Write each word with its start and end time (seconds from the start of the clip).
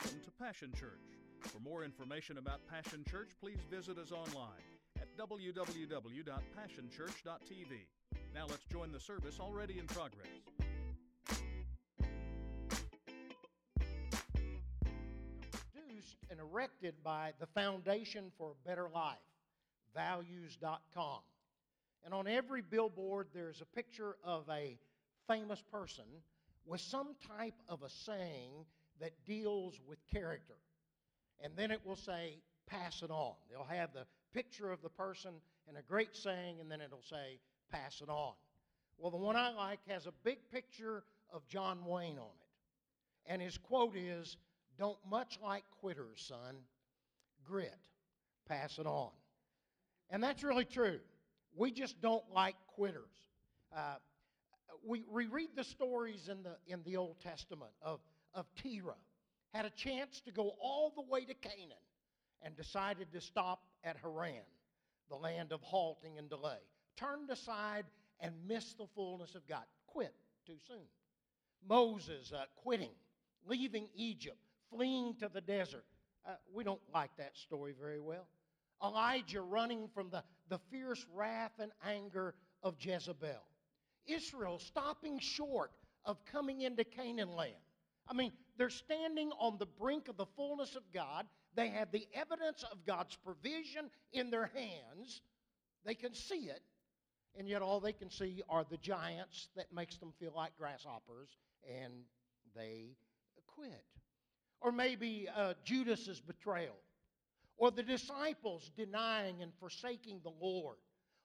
Welcome 0.00 0.20
to 0.26 0.30
Passion 0.30 0.70
Church. 0.78 1.18
For 1.40 1.58
more 1.58 1.82
information 1.82 2.38
about 2.38 2.60
Passion 2.68 3.02
Church, 3.10 3.30
please 3.40 3.58
visit 3.68 3.98
us 3.98 4.12
online 4.12 4.62
at 4.96 5.08
www.passionchurch.tv. 5.18 7.80
Now 8.32 8.46
let's 8.48 8.64
join 8.70 8.92
the 8.92 9.00
service 9.00 9.40
already 9.40 9.80
in 9.80 9.86
progress. 9.86 10.28
Produced 15.72 16.18
and 16.30 16.38
erected 16.38 16.94
by 17.02 17.32
the 17.40 17.46
Foundation 17.46 18.30
for 18.38 18.52
a 18.52 18.68
Better 18.68 18.88
Life, 18.94 19.16
values.com. 19.96 21.18
And 22.04 22.14
on 22.14 22.28
every 22.28 22.62
billboard, 22.62 23.30
there's 23.34 23.60
a 23.60 23.66
picture 23.66 24.14
of 24.22 24.48
a 24.48 24.78
famous 25.26 25.60
person 25.72 26.04
with 26.64 26.80
some 26.80 27.16
type 27.36 27.60
of 27.68 27.82
a 27.82 27.90
saying 27.90 28.64
that 29.00 29.12
deals 29.24 29.80
with 29.86 29.98
character. 30.12 30.54
And 31.42 31.52
then 31.56 31.70
it 31.70 31.80
will 31.84 31.96
say, 31.96 32.38
pass 32.66 33.02
it 33.02 33.10
on. 33.10 33.34
They'll 33.50 33.64
have 33.64 33.92
the 33.92 34.06
picture 34.32 34.70
of 34.70 34.82
the 34.82 34.88
person 34.88 35.34
and 35.68 35.76
a 35.76 35.82
great 35.82 36.16
saying, 36.16 36.60
and 36.60 36.70
then 36.70 36.80
it'll 36.80 37.02
say, 37.02 37.38
pass 37.70 38.00
it 38.00 38.08
on. 38.08 38.32
Well, 38.98 39.10
the 39.10 39.16
one 39.16 39.36
I 39.36 39.52
like 39.52 39.80
has 39.88 40.06
a 40.06 40.12
big 40.24 40.38
picture 40.50 41.04
of 41.32 41.46
John 41.46 41.84
Wayne 41.84 42.18
on 42.18 42.24
it. 42.24 43.32
And 43.32 43.42
his 43.42 43.58
quote 43.58 43.96
is, 43.96 44.36
Don't 44.78 44.98
much 45.08 45.38
like 45.42 45.64
quitters, 45.80 46.24
son. 46.26 46.56
Grit. 47.44 47.78
Pass 48.48 48.78
it 48.78 48.86
on. 48.86 49.10
And 50.10 50.22
that's 50.22 50.42
really 50.42 50.64
true. 50.64 50.98
We 51.54 51.70
just 51.70 52.00
don't 52.00 52.24
like 52.34 52.56
quitters. 52.66 53.12
Uh, 53.76 53.96
we, 54.86 55.04
we 55.10 55.26
read 55.26 55.50
the 55.54 55.64
stories 55.64 56.28
in 56.28 56.42
the, 56.42 56.56
in 56.66 56.82
the 56.84 56.96
Old 56.96 57.20
Testament 57.20 57.72
of, 57.82 58.00
of 58.34 58.46
Terah, 58.56 58.94
had 59.52 59.64
a 59.64 59.70
chance 59.70 60.20
to 60.22 60.32
go 60.32 60.52
all 60.60 60.92
the 60.94 61.02
way 61.02 61.24
to 61.24 61.34
Canaan 61.34 61.84
and 62.42 62.56
decided 62.56 63.12
to 63.12 63.20
stop 63.20 63.62
at 63.84 63.96
Haran, 63.96 64.44
the 65.08 65.16
land 65.16 65.52
of 65.52 65.60
halting 65.62 66.18
and 66.18 66.28
delay. 66.28 66.58
Turned 66.96 67.30
aside 67.30 67.84
and 68.20 68.32
missed 68.46 68.78
the 68.78 68.86
fullness 68.94 69.34
of 69.34 69.46
God. 69.46 69.64
Quit 69.86 70.14
too 70.46 70.56
soon. 70.66 70.86
Moses 71.68 72.32
uh, 72.32 72.44
quitting, 72.56 72.90
leaving 73.46 73.88
Egypt, 73.94 74.38
fleeing 74.70 75.14
to 75.20 75.28
the 75.32 75.40
desert. 75.40 75.84
Uh, 76.26 76.32
we 76.52 76.64
don't 76.64 76.80
like 76.94 77.10
that 77.16 77.36
story 77.36 77.74
very 77.78 78.00
well. 78.00 78.26
Elijah 78.84 79.40
running 79.40 79.88
from 79.94 80.10
the, 80.10 80.22
the 80.48 80.58
fierce 80.70 81.04
wrath 81.14 81.52
and 81.58 81.72
anger 81.84 82.34
of 82.62 82.76
Jezebel. 82.78 83.42
Israel 84.06 84.58
stopping 84.58 85.18
short 85.18 85.72
of 86.04 86.24
coming 86.24 86.62
into 86.62 86.84
Canaan 86.84 87.34
land. 87.34 87.54
I 88.08 88.14
mean, 88.14 88.32
they're 88.56 88.70
standing 88.70 89.30
on 89.38 89.58
the 89.58 89.66
brink 89.66 90.08
of 90.08 90.16
the 90.16 90.26
fullness 90.36 90.76
of 90.76 90.82
God. 90.92 91.26
They 91.54 91.68
have 91.68 91.92
the 91.92 92.06
evidence 92.14 92.64
of 92.70 92.84
God's 92.86 93.16
provision 93.16 93.90
in 94.12 94.30
their 94.30 94.50
hands. 94.54 95.22
They 95.84 95.94
can 95.94 96.14
see 96.14 96.48
it, 96.50 96.62
and 97.36 97.48
yet 97.48 97.62
all 97.62 97.80
they 97.80 97.92
can 97.92 98.10
see 98.10 98.42
are 98.48 98.64
the 98.68 98.76
giants 98.78 99.48
that 99.56 99.72
makes 99.72 99.96
them 99.98 100.12
feel 100.18 100.32
like 100.34 100.56
grasshoppers, 100.56 101.28
and 101.68 101.92
they 102.54 102.96
quit. 103.46 103.84
Or 104.60 104.72
maybe 104.72 105.28
uh, 105.34 105.54
Judas's 105.64 106.20
betrayal, 106.20 106.76
or 107.56 107.70
the 107.70 107.82
disciples 107.82 108.70
denying 108.76 109.42
and 109.42 109.52
forsaking 109.60 110.20
the 110.22 110.32
Lord, 110.40 110.76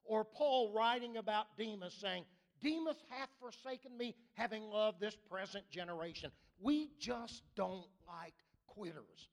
or 0.03 0.23
Paul 0.23 0.71
writing 0.73 1.17
about 1.17 1.57
Demas 1.57 1.93
saying, 1.99 2.25
Demas 2.61 2.97
hath 3.09 3.29
forsaken 3.39 3.97
me, 3.97 4.15
having 4.33 4.63
loved 4.63 4.99
this 4.99 5.17
present 5.29 5.69
generation. 5.69 6.31
We 6.63 6.91
just 6.97 7.43
don't 7.55 7.87
like 8.07 8.33
quitters. 8.67 9.29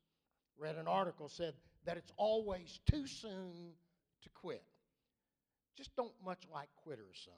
Read 0.58 0.76
an 0.76 0.88
article 0.88 1.28
said 1.28 1.54
that 1.86 1.96
it's 1.96 2.12
always 2.16 2.80
too 2.90 3.06
soon 3.06 3.72
to 4.22 4.28
quit. 4.34 4.64
Just 5.76 5.94
don't 5.96 6.12
much 6.24 6.42
like 6.52 6.68
quitters, 6.82 7.22
son. 7.24 7.34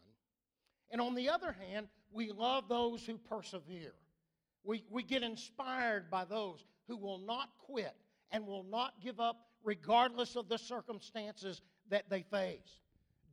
And 0.91 1.01
on 1.01 1.15
the 1.15 1.29
other 1.29 1.53
hand, 1.53 1.89
we 2.11 2.33
love 2.33 2.69
those 2.69 3.05
who 3.05 3.19
persevere. 3.19 3.93
We, 4.65 4.85
we 4.91 5.03
get 5.03 5.23
inspired 5.23 6.11
by 6.11 6.25
those 6.25 6.65
who 6.89 6.97
will 6.97 7.19
not 7.19 7.51
quit 7.59 7.95
and 8.31 8.47
will 8.47 8.65
not 8.65 8.95
give 9.03 9.21
up 9.21 9.47
regardless 9.63 10.37
of 10.37 10.49
the 10.49 10.59
circumstances 10.59 11.61
that 11.91 12.09
they 12.09 12.23
face. 12.23 12.81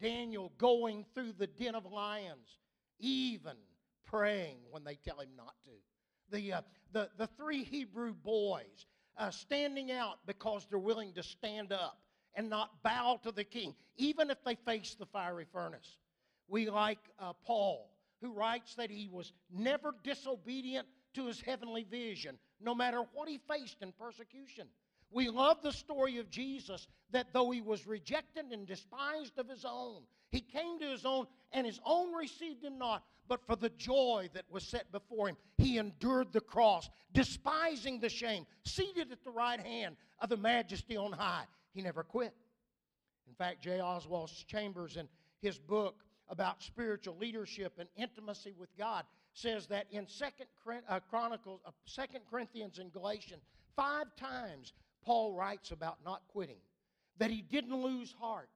Daniel 0.01 0.51
going 0.57 1.05
through 1.13 1.33
the 1.37 1.47
den 1.47 1.75
of 1.75 1.85
lions, 1.85 2.59
even 2.99 3.55
praying 4.05 4.57
when 4.71 4.83
they 4.83 4.95
tell 4.95 5.19
him 5.19 5.29
not 5.37 5.53
to. 5.65 5.71
The, 6.31 6.53
uh, 6.53 6.61
the, 6.91 7.09
the 7.17 7.27
three 7.37 7.63
Hebrew 7.63 8.13
boys 8.13 8.85
uh, 9.17 9.31
standing 9.31 9.91
out 9.91 10.19
because 10.25 10.65
they're 10.69 10.79
willing 10.79 11.13
to 11.13 11.23
stand 11.23 11.71
up 11.71 11.99
and 12.35 12.49
not 12.49 12.83
bow 12.83 13.19
to 13.23 13.31
the 13.31 13.43
king, 13.43 13.75
even 13.97 14.29
if 14.29 14.37
they 14.43 14.55
face 14.55 14.95
the 14.97 15.05
fiery 15.05 15.45
furnace. 15.51 15.97
We 16.47 16.69
like 16.69 16.99
uh, 17.19 17.33
Paul, 17.45 17.89
who 18.21 18.31
writes 18.33 18.75
that 18.75 18.89
he 18.89 19.09
was 19.11 19.33
never 19.51 19.93
disobedient 20.03 20.87
to 21.15 21.27
his 21.27 21.41
heavenly 21.41 21.83
vision, 21.83 22.37
no 22.61 22.75
matter 22.75 23.03
what 23.13 23.27
he 23.27 23.39
faced 23.49 23.77
in 23.81 23.91
persecution. 23.91 24.67
We 25.11 25.29
love 25.29 25.61
the 25.61 25.71
story 25.71 26.17
of 26.17 26.29
Jesus 26.29 26.87
that 27.11 27.33
though 27.33 27.49
he 27.51 27.61
was 27.61 27.87
rejected 27.87 28.45
and 28.51 28.67
despised 28.67 29.37
of 29.37 29.49
his 29.49 29.65
own, 29.65 30.03
he 30.31 30.41
came 30.41 30.79
to 30.79 30.85
his 30.85 31.05
own, 31.05 31.25
and 31.51 31.65
his 31.65 31.79
own 31.85 32.13
received 32.13 32.63
him 32.63 32.77
not. 32.77 33.03
But 33.27 33.45
for 33.45 33.55
the 33.55 33.69
joy 33.69 34.29
that 34.33 34.45
was 34.49 34.63
set 34.63 34.91
before 34.91 35.29
him, 35.29 35.37
he 35.57 35.77
endured 35.77 36.31
the 36.31 36.41
cross, 36.41 36.89
despising 37.13 37.99
the 37.99 38.09
shame, 38.09 38.45
seated 38.65 39.11
at 39.11 39.23
the 39.23 39.31
right 39.31 39.59
hand 39.59 39.95
of 40.19 40.29
the 40.29 40.37
majesty 40.37 40.97
on 40.97 41.11
high. 41.11 41.45
He 41.73 41.81
never 41.81 42.03
quit. 42.03 42.33
In 43.27 43.33
fact, 43.35 43.63
J. 43.63 43.79
Oswald 43.79 44.31
Chambers, 44.47 44.97
in 44.97 45.07
his 45.41 45.57
book 45.57 46.03
about 46.27 46.61
spiritual 46.61 47.17
leadership 47.17 47.73
and 47.79 47.87
intimacy 47.95 48.53
with 48.57 48.75
God, 48.77 49.05
says 49.33 49.67
that 49.67 49.85
in 49.91 50.07
Second 50.07 50.47
uh, 50.87 50.99
Chronicles, 51.09 51.61
uh, 51.65 51.71
Second 51.85 52.21
Corinthians, 52.29 52.79
and 52.79 52.91
Galatians, 52.91 53.43
five 53.75 54.07
times 54.15 54.73
Paul 55.09 55.33
writes 55.33 55.71
about 55.71 55.97
not 56.05 56.21
quitting, 56.27 56.59
that 57.17 57.31
he 57.31 57.41
didn't 57.41 57.73
lose 57.73 58.13
heart, 58.19 58.47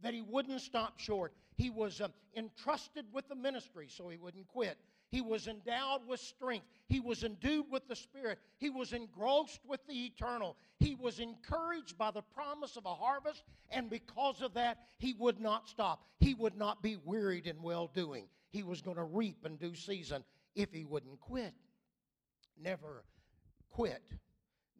that 0.00 0.14
he 0.14 0.22
wouldn't 0.22 0.62
stop 0.62 0.98
short. 0.98 1.34
He 1.54 1.68
was 1.68 2.00
um, 2.00 2.14
entrusted 2.34 3.04
with 3.12 3.28
the 3.28 3.34
ministry, 3.34 3.88
so 3.90 4.08
he 4.08 4.16
wouldn't 4.16 4.46
quit. 4.46 4.78
He 5.10 5.20
was 5.20 5.48
endowed 5.48 6.06
with 6.08 6.18
strength. 6.20 6.64
He 6.86 6.98
was 6.98 7.24
endued 7.24 7.66
with 7.70 7.86
the 7.88 7.94
Spirit. 7.94 8.38
He 8.56 8.70
was 8.70 8.94
engrossed 8.94 9.60
with 9.68 9.86
the 9.86 10.06
eternal. 10.06 10.56
He 10.78 10.94
was 10.94 11.20
encouraged 11.20 11.98
by 11.98 12.10
the 12.10 12.22
promise 12.22 12.78
of 12.78 12.86
a 12.86 12.94
harvest, 12.94 13.42
and 13.68 13.90
because 13.90 14.40
of 14.40 14.54
that, 14.54 14.78
he 14.96 15.14
would 15.18 15.38
not 15.38 15.68
stop. 15.68 16.06
He 16.20 16.32
would 16.32 16.56
not 16.56 16.82
be 16.82 16.96
wearied 17.04 17.46
in 17.46 17.60
well 17.60 17.90
doing. 17.94 18.28
He 18.48 18.62
was 18.62 18.80
going 18.80 18.96
to 18.96 19.04
reap 19.04 19.44
in 19.44 19.56
due 19.56 19.74
season 19.74 20.24
if 20.54 20.72
he 20.72 20.86
wouldn't 20.86 21.20
quit. 21.20 21.52
Never 22.58 23.04
quit. 23.68 24.08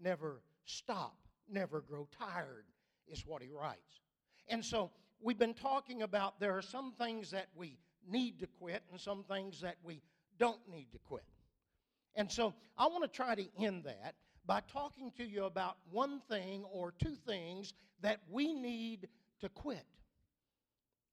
Never 0.03 0.41
stop, 0.69 1.17
never 1.51 1.81
grow 1.81 2.07
tired, 2.19 2.65
is 3.09 3.25
what 3.27 3.43
he 3.43 3.49
writes. 3.51 4.01
And 4.49 4.65
so 4.65 4.91
we've 5.21 5.39
been 5.39 5.55
talking 5.55 6.03
about 6.03 6.41
there 6.41 6.57
are 6.57 6.63
some 6.63 6.93
things 6.93 7.31
that 7.31 7.49
we 7.55 7.79
need 8.09 8.39
to 8.41 8.47
quit 8.47 8.83
and 8.91 9.01
some 9.01 9.25
things 9.25 9.61
that 9.61 9.77
we 9.83 10.03
don't 10.39 10.61
need 10.71 10.93
to 10.93 10.99
quit. 10.99 11.25
And 12.15 12.31
so 12.31 12.55
I 12.77 12.87
want 12.87 13.03
to 13.03 13.09
try 13.09 13.35
to 13.35 13.45
end 13.59 13.85
that 13.85 14.15
by 14.47 14.61
talking 14.73 15.11
to 15.17 15.25
you 15.25 15.45
about 15.45 15.77
one 15.91 16.21
thing 16.29 16.65
or 16.71 16.93
two 16.93 17.17
things 17.27 17.75
that 18.01 18.21
we 18.31 18.53
need 18.53 19.09
to 19.41 19.49
quit. 19.49 19.85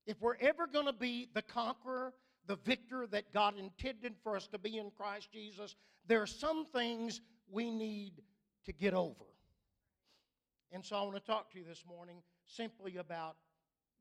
If 0.05 0.21
we're 0.21 0.37
ever 0.39 0.67
going 0.67 0.85
to 0.85 0.93
be 0.93 1.29
the 1.33 1.41
conqueror, 1.41 2.13
the 2.47 2.57
victor 2.57 3.07
that 3.07 3.33
God 3.33 3.57
intended 3.57 4.15
for 4.21 4.35
us 4.35 4.47
to 4.47 4.57
be 4.57 4.77
in 4.77 4.91
Christ 4.91 5.31
Jesus, 5.31 5.75
there 6.07 6.21
are 6.21 6.27
some 6.27 6.65
things 6.65 7.21
we 7.49 7.71
need 7.71 8.21
to 8.65 8.73
get 8.73 8.93
over. 8.93 9.25
And 10.71 10.83
so 10.83 10.95
I 10.95 11.01
want 11.03 11.15
to 11.15 11.21
talk 11.21 11.51
to 11.51 11.59
you 11.59 11.65
this 11.65 11.83
morning 11.87 12.17
simply 12.45 12.97
about 12.97 13.35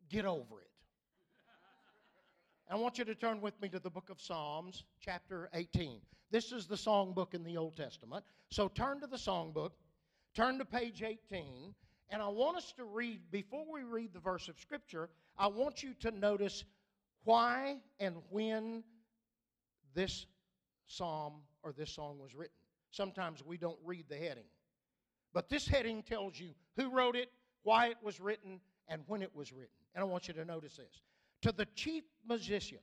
get 0.08 0.24
over 0.24 0.60
it. 0.60 0.70
I 2.70 2.76
want 2.76 2.98
you 2.98 3.04
to 3.04 3.14
turn 3.14 3.40
with 3.40 3.60
me 3.60 3.68
to 3.68 3.78
the 3.78 3.90
book 3.90 4.08
of 4.10 4.20
Psalms, 4.20 4.84
chapter 5.00 5.50
18. 5.52 6.00
This 6.30 6.50
is 6.50 6.66
the 6.66 6.76
songbook 6.76 7.34
in 7.34 7.44
the 7.44 7.56
Old 7.58 7.76
Testament. 7.76 8.24
So 8.50 8.68
turn 8.68 9.00
to 9.00 9.06
the 9.06 9.18
songbook, 9.18 9.72
turn 10.34 10.58
to 10.58 10.64
page 10.64 11.02
18, 11.02 11.74
and 12.08 12.22
I 12.22 12.28
want 12.28 12.56
us 12.56 12.72
to 12.78 12.84
read, 12.84 13.20
before 13.30 13.64
we 13.70 13.82
read 13.82 14.14
the 14.14 14.18
verse 14.18 14.48
of 14.48 14.58
Scripture, 14.58 15.10
I 15.38 15.48
want 15.48 15.82
you 15.82 15.94
to 16.00 16.10
notice 16.10 16.64
why 17.24 17.76
and 18.00 18.16
when 18.30 18.82
this 19.94 20.26
psalm 20.86 21.34
or 21.62 21.72
this 21.72 21.90
song 21.90 22.18
was 22.18 22.34
written. 22.34 22.56
Sometimes 22.90 23.44
we 23.44 23.56
don't 23.56 23.78
read 23.84 24.06
the 24.08 24.16
heading. 24.16 24.44
But 25.34 25.48
this 25.48 25.66
heading 25.66 26.02
tells 26.02 26.38
you 26.38 26.50
who 26.76 26.90
wrote 26.90 27.16
it, 27.16 27.28
why 27.64 27.88
it 27.88 27.98
was 28.02 28.20
written, 28.20 28.60
and 28.88 29.02
when 29.06 29.20
it 29.20 29.34
was 29.34 29.52
written. 29.52 29.74
And 29.94 30.02
I 30.02 30.04
want 30.04 30.28
you 30.28 30.34
to 30.34 30.44
notice 30.44 30.76
this. 30.76 31.02
To 31.42 31.52
the 31.52 31.66
chief 31.74 32.04
musician, 32.26 32.78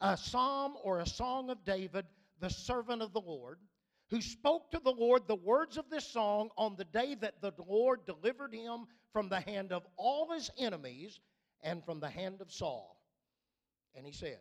a 0.00 0.16
psalm 0.16 0.74
or 0.82 1.00
a 1.00 1.06
song 1.06 1.50
of 1.50 1.64
David, 1.64 2.06
the 2.40 2.48
servant 2.50 3.02
of 3.02 3.12
the 3.12 3.20
Lord, 3.20 3.58
who 4.10 4.20
spoke 4.20 4.70
to 4.70 4.80
the 4.82 4.92
Lord 4.92 5.22
the 5.26 5.36
words 5.36 5.76
of 5.76 5.90
this 5.90 6.06
song 6.06 6.50
on 6.56 6.74
the 6.76 6.84
day 6.84 7.14
that 7.20 7.40
the 7.40 7.52
Lord 7.68 8.06
delivered 8.06 8.54
him 8.54 8.86
from 9.12 9.28
the 9.28 9.40
hand 9.40 9.70
of 9.70 9.86
all 9.96 10.32
his 10.32 10.50
enemies 10.58 11.20
and 11.62 11.84
from 11.84 12.00
the 12.00 12.10
hand 12.10 12.40
of 12.40 12.50
Saul. 12.50 12.98
And 13.94 14.06
he 14.06 14.12
said, 14.12 14.38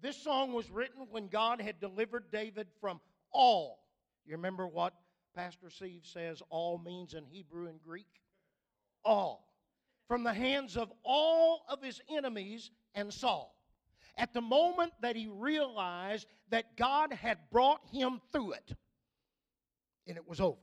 This 0.00 0.16
song 0.16 0.52
was 0.52 0.70
written 0.70 1.06
when 1.10 1.28
God 1.28 1.60
had 1.60 1.80
delivered 1.80 2.30
David 2.30 2.68
from 2.80 3.00
all. 3.32 3.80
You 4.24 4.36
remember 4.36 4.66
what 4.66 4.94
Pastor 5.36 5.68
Steve 5.68 6.00
says 6.04 6.42
all 6.48 6.78
means 6.78 7.12
in 7.12 7.26
Hebrew 7.26 7.68
and 7.68 7.80
Greek? 7.82 8.08
All. 9.04 9.46
From 10.08 10.24
the 10.24 10.32
hands 10.32 10.76
of 10.76 10.90
all 11.04 11.62
of 11.68 11.82
his 11.82 12.00
enemies 12.10 12.70
and 12.94 13.12
Saul. 13.12 13.54
At 14.16 14.32
the 14.32 14.40
moment 14.40 14.92
that 15.02 15.14
he 15.14 15.26
realized 15.26 16.26
that 16.48 16.76
God 16.76 17.12
had 17.12 17.38
brought 17.52 17.82
him 17.92 18.20
through 18.32 18.52
it, 18.52 18.72
and 20.08 20.16
it 20.16 20.26
was 20.26 20.40
over, 20.40 20.56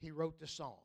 he 0.00 0.10
wrote 0.10 0.38
this 0.38 0.52
song 0.52 0.76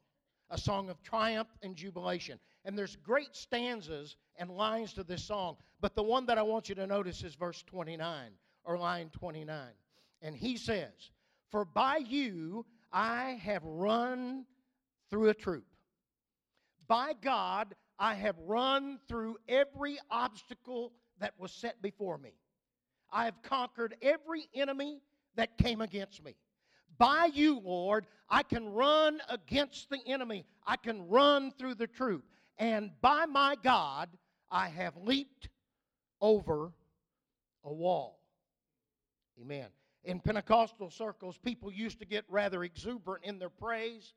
a 0.49 0.57
song 0.57 0.89
of 0.89 1.01
triumph 1.01 1.47
and 1.63 1.75
jubilation. 1.75 2.39
And 2.63 2.77
there's 2.77 2.95
great 2.97 3.35
stanzas 3.35 4.15
and 4.37 4.51
lines 4.51 4.93
to 4.93 5.03
this 5.03 5.23
song, 5.23 5.57
but 5.81 5.95
the 5.95 6.03
one 6.03 6.27
that 6.27 6.37
I 6.37 6.43
want 6.43 6.69
you 6.69 6.75
to 6.75 6.85
notice 6.85 7.23
is 7.23 7.33
verse 7.33 7.63
29 7.63 8.29
or 8.63 8.77
line 8.77 9.09
29. 9.09 9.57
And 10.21 10.35
he 10.35 10.57
says, 10.57 11.09
For 11.53 11.65
by 11.65 11.97
you 11.97 12.65
I 12.91 13.37
have 13.43 13.63
run 13.63 14.45
through 15.11 15.29
a 15.29 15.35
troop. 15.35 15.67
By 16.87 17.13
God, 17.21 17.75
I 17.99 18.15
have 18.15 18.35
run 18.39 18.97
through 19.07 19.37
every 19.47 19.99
obstacle 20.09 20.93
that 21.19 21.35
was 21.37 21.51
set 21.51 21.79
before 21.79 22.17
me. 22.17 22.31
I 23.11 23.25
have 23.25 23.39
conquered 23.43 23.95
every 24.01 24.47
enemy 24.55 25.03
that 25.35 25.59
came 25.59 25.79
against 25.79 26.23
me. 26.25 26.33
By 26.97 27.29
you, 27.31 27.59
Lord, 27.59 28.07
I 28.27 28.41
can 28.41 28.69
run 28.69 29.21
against 29.29 29.91
the 29.91 29.99
enemy. 30.07 30.45
I 30.65 30.75
can 30.75 31.07
run 31.07 31.51
through 31.51 31.75
the 31.75 31.85
troop. 31.85 32.25
And 32.57 32.89
by 32.99 33.27
my 33.27 33.57
God, 33.61 34.09
I 34.49 34.69
have 34.69 34.97
leaped 34.97 35.49
over 36.19 36.71
a 37.63 37.71
wall. 37.71 38.19
Amen. 39.39 39.67
In 40.03 40.19
Pentecostal 40.19 40.89
circles, 40.89 41.37
people 41.37 41.71
used 41.71 41.99
to 41.99 42.05
get 42.05 42.25
rather 42.27 42.63
exuberant 42.63 43.23
in 43.23 43.39
their 43.39 43.49
praise. 43.49 44.13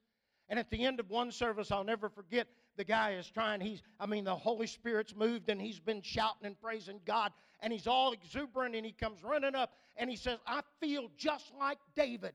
And 0.48 0.58
at 0.58 0.70
the 0.70 0.84
end 0.84 1.00
of 1.00 1.10
one 1.10 1.30
service, 1.30 1.70
I'll 1.70 1.84
never 1.84 2.08
forget, 2.08 2.48
the 2.76 2.84
guy 2.84 3.12
is 3.12 3.28
trying, 3.28 3.60
he's, 3.60 3.82
I 3.98 4.06
mean, 4.06 4.24
the 4.24 4.34
Holy 4.34 4.66
Spirit's 4.66 5.14
moved 5.14 5.48
and 5.48 5.60
he's 5.60 5.80
been 5.80 6.02
shouting 6.02 6.44
and 6.44 6.60
praising 6.60 7.00
God. 7.06 7.32
And 7.60 7.72
he's 7.72 7.86
all 7.86 8.12
exuberant 8.12 8.74
and 8.74 8.84
he 8.84 8.92
comes 8.92 9.22
running 9.22 9.54
up 9.54 9.72
and 9.96 10.10
he 10.10 10.16
says, 10.16 10.38
I 10.46 10.60
feel 10.80 11.08
just 11.16 11.52
like 11.58 11.78
David. 11.94 12.32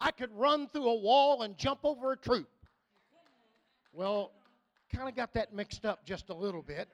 I 0.00 0.10
could 0.10 0.30
run 0.36 0.68
through 0.68 0.88
a 0.88 0.94
wall 0.94 1.42
and 1.42 1.56
jump 1.56 1.80
over 1.84 2.12
a 2.12 2.16
troop. 2.16 2.48
Well, 3.92 4.32
kind 4.94 5.08
of 5.08 5.16
got 5.16 5.34
that 5.34 5.52
mixed 5.52 5.84
up 5.84 6.04
just 6.04 6.30
a 6.30 6.34
little 6.34 6.62
bit. 6.62 6.88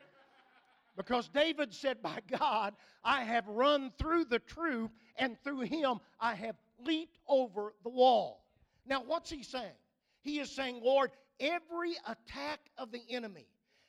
Because 0.97 1.29
David 1.29 1.75
said, 1.75 2.03
By 2.03 2.19
God, 2.39 2.75
I 3.05 3.25
have 3.25 3.47
run 3.49 3.93
through 3.99 4.27
the 4.27 4.39
troop, 4.39 4.93
and 5.17 5.37
through 5.43 5.63
him 5.63 5.99
I 6.21 6.35
have 6.35 6.57
leaped 6.85 7.19
over 7.29 7.75
the 7.83 7.91
wall. 7.91 8.45
Now, 8.87 9.03
what's 9.05 9.31
he 9.31 9.43
saying? 9.43 9.73
He 10.21 10.39
is 10.39 10.51
saying, 10.51 10.81
Lord, 10.83 11.11
every 11.41 11.95
attack 12.07 12.61
of 12.79 12.93
the 12.93 13.03
enemy, 13.11 13.47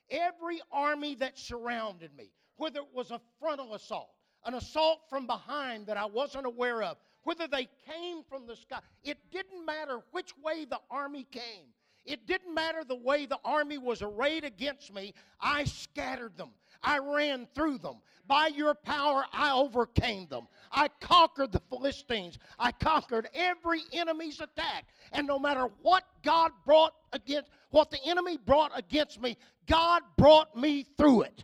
every 0.10 0.62
army 0.72 1.16
that 1.16 1.38
surrounded 1.38 2.16
me, 2.16 2.32
whether 2.58 2.80
it 2.80 2.94
was 2.94 3.12
a 3.12 3.22
frontal 3.40 3.76
assault, 3.76 4.12
an 4.46 4.54
assault 4.54 5.02
from 5.10 5.28
behind 5.28 5.88
that 5.88 5.98
I 5.98 6.06
wasn't 6.06 6.46
aware 6.46 6.82
of, 6.84 6.98
whether 7.24 7.48
they 7.48 7.68
came 7.88 8.24
from 8.30 8.48
the 8.48 8.56
sky. 8.56 8.80
It 9.04 9.18
didn't 9.32 9.66
matter 9.66 10.00
which 10.12 10.32
way 10.44 10.66
the 10.66 10.80
army 10.90 11.26
came. 11.32 11.68
It 12.06 12.28
didn't 12.28 12.54
matter 12.54 12.84
the 12.84 12.96
way 12.96 13.26
the 13.26 13.40
army 13.44 13.80
was 13.80 14.04
arrayed 14.04 14.44
against 14.44 14.94
me. 14.94 15.14
I 15.42 15.64
scattered 15.64 16.38
them. 16.38 16.50
I 16.84 17.00
ran 17.00 17.48
through 17.56 17.80
them. 17.80 17.96
By 18.28 18.48
your 18.48 18.74
power, 18.74 19.26
I 19.32 19.52
overcame 19.52 20.28
them. 20.28 20.48
I 20.72 20.90
conquered 21.00 21.52
the 21.52 21.62
Philistines. 21.70 22.40
I 22.58 22.72
conquered 22.72 23.30
every 23.34 23.82
enemy's 23.94 24.40
attack. 24.40 24.86
And 25.12 25.28
no 25.28 25.38
matter 25.38 25.70
what 25.82 26.04
God 26.24 26.52
brought 26.66 26.94
against, 27.14 27.50
what 27.70 27.92
the 27.92 28.00
enemy 28.06 28.38
brought 28.38 28.72
against 28.78 29.22
me, 29.22 29.38
God 29.68 30.02
brought 30.18 30.56
me 30.56 30.86
through 30.98 31.24
it. 31.24 31.44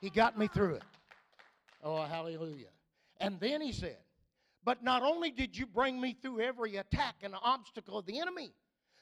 He 0.00 0.10
got 0.10 0.38
me 0.38 0.48
through 0.48 0.76
it. 0.76 0.82
Oh, 1.82 2.02
hallelujah. 2.02 2.68
And 3.20 3.38
then 3.40 3.60
he 3.60 3.72
said, 3.72 3.98
but 4.64 4.82
not 4.82 5.02
only 5.02 5.30
did 5.30 5.56
you 5.56 5.66
bring 5.66 6.00
me 6.00 6.16
through 6.20 6.40
every 6.40 6.76
attack 6.76 7.16
and 7.22 7.34
obstacle 7.42 7.98
of 7.98 8.06
the 8.06 8.20
enemy, 8.20 8.52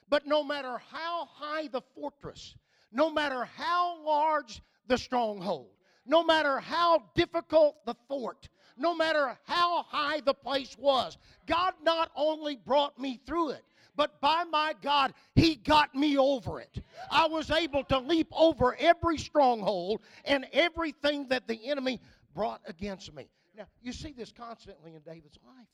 but 0.09 0.27
no 0.27 0.45
matter 0.45 0.81
how 0.91 1.27
high 1.27 1.69
the 1.69 1.83
fortress, 1.95 2.55
no 2.93 3.11
matter 3.11 3.45
how 3.45 4.03
large 4.05 4.63
the 4.89 4.99
stronghold, 4.99 5.71
no 6.07 6.23
matter 6.23 6.59
how 6.59 7.05
difficult 7.15 7.85
the 7.87 7.95
fort, 8.09 8.49
no 8.77 8.95
matter 8.95 9.37
how 9.45 9.83
high 9.85 10.21
the 10.21 10.35
place 10.35 10.77
was, 10.79 11.17
God 11.47 11.75
not 11.83 12.11
only 12.15 12.57
brought 12.57 12.99
me 12.99 13.21
through 13.27 13.51
it, 13.51 13.65
but 13.97 14.21
by 14.21 14.45
my 14.45 14.75
God, 14.83 15.15
He 15.35 15.57
got 15.57 15.95
me 15.95 16.19
over 16.19 16.61
it. 16.61 16.79
I 17.11 17.27
was 17.27 17.51
able 17.51 17.83
to 17.85 17.99
leap 17.99 18.29
over 18.33 18.77
every 18.77 19.17
stronghold 19.17 20.03
and 20.25 20.47
everything 20.53 21.29
that 21.29 21.49
the 21.49 21.59
enemy 21.69 22.01
brought 22.35 22.61
against 22.67 23.15
me. 23.15 23.29
Now, 23.57 23.65
you 23.81 23.93
see 23.93 24.13
this 24.13 24.33
constantly 24.33 24.95
in 24.95 25.01
David's 25.01 25.39
life. 25.47 25.67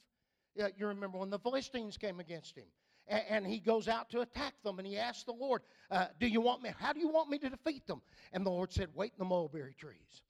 Yeah, 0.54 0.68
you 0.76 0.86
remember 0.86 1.18
when 1.18 1.30
the 1.30 1.38
Philistines 1.38 1.96
came 1.96 2.20
against 2.20 2.56
him, 2.56 2.66
and, 3.12 3.22
and 3.28 3.46
he 3.46 3.58
goes 3.58 3.86
out 3.86 4.10
to 4.10 4.20
attack 4.20 4.54
them, 4.64 4.78
and 4.78 4.86
he 4.86 4.98
asks 4.98 5.24
the 5.24 5.32
Lord, 5.32 5.62
uh, 5.90 6.06
"Do 6.18 6.26
you 6.26 6.40
want 6.40 6.62
me? 6.62 6.70
How 6.78 6.92
do 6.92 7.00
you 7.00 7.08
want 7.08 7.30
me 7.30 7.38
to 7.38 7.50
defeat 7.50 7.86
them?" 7.86 8.02
And 8.32 8.44
the 8.44 8.50
Lord 8.50 8.72
said, 8.72 8.88
"Wait 8.94 9.12
in 9.12 9.18
the 9.18 9.24
mulberry 9.24 9.74
trees." 9.74 10.22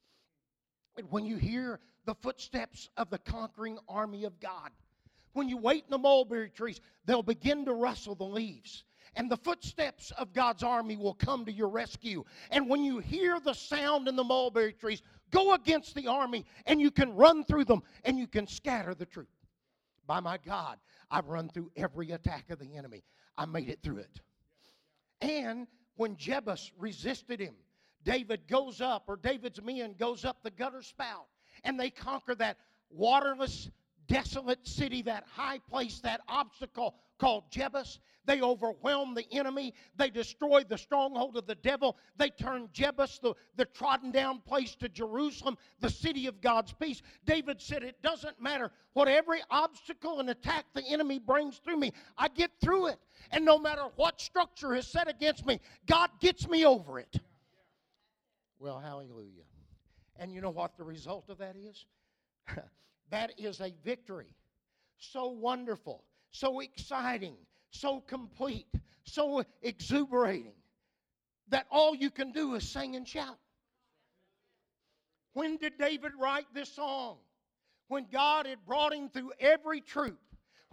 And 0.97 1.09
when 1.09 1.25
you 1.25 1.37
hear 1.37 1.79
the 2.05 2.15
footsteps 2.15 2.89
of 2.97 3.09
the 3.09 3.17
conquering 3.17 3.79
army 3.87 4.25
of 4.25 4.39
God, 4.39 4.69
when 5.31 5.49
you 5.49 5.57
wait 5.57 5.85
in 5.85 5.89
the 5.89 5.97
mulberry 5.97 6.49
trees, 6.49 6.81
they'll 7.05 7.23
begin 7.23 7.65
to 7.65 7.73
rustle 7.73 8.13
the 8.13 8.25
leaves 8.25 8.83
and 9.15 9.29
the 9.29 9.37
footsteps 9.37 10.11
of 10.11 10.33
God's 10.33 10.63
army 10.63 10.97
will 10.97 11.13
come 11.13 11.45
to 11.45 11.51
your 11.51 11.67
rescue. 11.67 12.23
And 12.51 12.69
when 12.69 12.83
you 12.83 12.99
hear 12.99 13.39
the 13.39 13.53
sound 13.53 14.07
in 14.07 14.15
the 14.15 14.23
mulberry 14.23 14.73
trees, 14.73 15.01
go 15.31 15.53
against 15.53 15.95
the 15.95 16.07
army 16.07 16.45
and 16.65 16.81
you 16.81 16.91
can 16.91 17.13
run 17.15 17.43
through 17.43 17.65
them 17.65 17.83
and 18.05 18.17
you 18.17 18.27
can 18.27 18.47
scatter 18.47 18.93
the 18.93 19.05
troop. 19.05 19.29
By 20.05 20.19
my 20.19 20.37
God, 20.37 20.77
I've 21.09 21.27
run 21.27 21.49
through 21.49 21.71
every 21.75 22.11
attack 22.11 22.49
of 22.49 22.59
the 22.59 22.75
enemy. 22.75 23.03
I 23.37 23.45
made 23.45 23.69
it 23.69 23.79
through 23.81 23.97
it. 23.97 24.21
And 25.21 25.67
when 25.95 26.15
Jebus 26.15 26.71
resisted 26.77 27.39
him, 27.39 27.55
David 28.03 28.47
goes 28.47 28.81
up, 28.81 29.05
or 29.07 29.15
David's 29.15 29.61
men 29.61 29.95
goes 29.97 30.25
up 30.25 30.43
the 30.43 30.51
gutter 30.51 30.81
spout, 30.81 31.27
and 31.63 31.79
they 31.79 31.89
conquer 31.89 32.35
that 32.35 32.57
waterless, 32.89 33.69
desolate 34.07 34.67
city, 34.67 35.01
that 35.03 35.23
high 35.31 35.59
place, 35.69 35.99
that 36.01 36.21
obstacle 36.27 36.95
called 37.17 37.49
Jebus. 37.49 37.99
They 38.25 38.41
overwhelmed 38.41 39.17
the 39.17 39.25
enemy. 39.31 39.73
They 39.97 40.09
destroyed 40.09 40.69
the 40.69 40.77
stronghold 40.77 41.35
of 41.37 41.45
the 41.45 41.55
devil. 41.55 41.97
They 42.17 42.29
turned 42.29 42.71
Jebus, 42.73 43.19
the, 43.19 43.33
the 43.55 43.65
trodden 43.65 44.11
down 44.11 44.39
place, 44.39 44.75
to 44.75 44.89
Jerusalem, 44.89 45.57
the 45.79 45.89
city 45.89 46.27
of 46.27 46.41
God's 46.41 46.73
peace. 46.73 47.01
David 47.25 47.61
said, 47.61 47.83
It 47.83 48.01
doesn't 48.01 48.41
matter 48.41 48.71
what 48.93 49.07
every 49.07 49.41
obstacle 49.49 50.19
and 50.19 50.29
attack 50.29 50.65
the 50.73 50.83
enemy 50.83 51.19
brings 51.19 51.57
through 51.57 51.77
me, 51.77 51.91
I 52.17 52.27
get 52.29 52.51
through 52.61 52.87
it. 52.87 52.99
And 53.31 53.43
no 53.43 53.57
matter 53.57 53.83
what 53.95 54.21
structure 54.21 54.73
is 54.75 54.87
set 54.87 55.09
against 55.09 55.45
me, 55.45 55.59
God 55.85 56.09
gets 56.19 56.47
me 56.47 56.65
over 56.65 56.99
it. 56.99 57.15
Well, 58.59 58.79
hallelujah. 58.79 59.43
And 60.17 60.31
you 60.31 60.39
know 60.39 60.51
what 60.51 60.77
the 60.77 60.83
result 60.83 61.29
of 61.29 61.39
that 61.39 61.55
is? 61.55 61.85
that 63.09 63.31
is 63.37 63.59
a 63.59 63.73
victory. 63.83 64.35
So 64.97 65.27
wonderful, 65.27 66.03
so 66.31 66.61
exciting, 66.61 67.35
so 67.73 67.99
complete, 67.99 68.67
so 69.03 69.43
exuberating 69.61 70.53
that 71.49 71.65
all 71.69 71.95
you 71.95 72.09
can 72.09 72.31
do 72.31 72.55
is 72.55 72.67
sing 72.67 72.95
and 72.95 73.07
shout. 73.07 73.37
When 75.33 75.57
did 75.57 75.77
David 75.77 76.11
write 76.19 76.45
this 76.53 76.69
song? 76.69 77.17
When 77.87 78.05
God 78.11 78.45
had 78.45 78.65
brought 78.65 78.93
him 78.93 79.09
through 79.09 79.33
every 79.39 79.81
troop, 79.81 80.19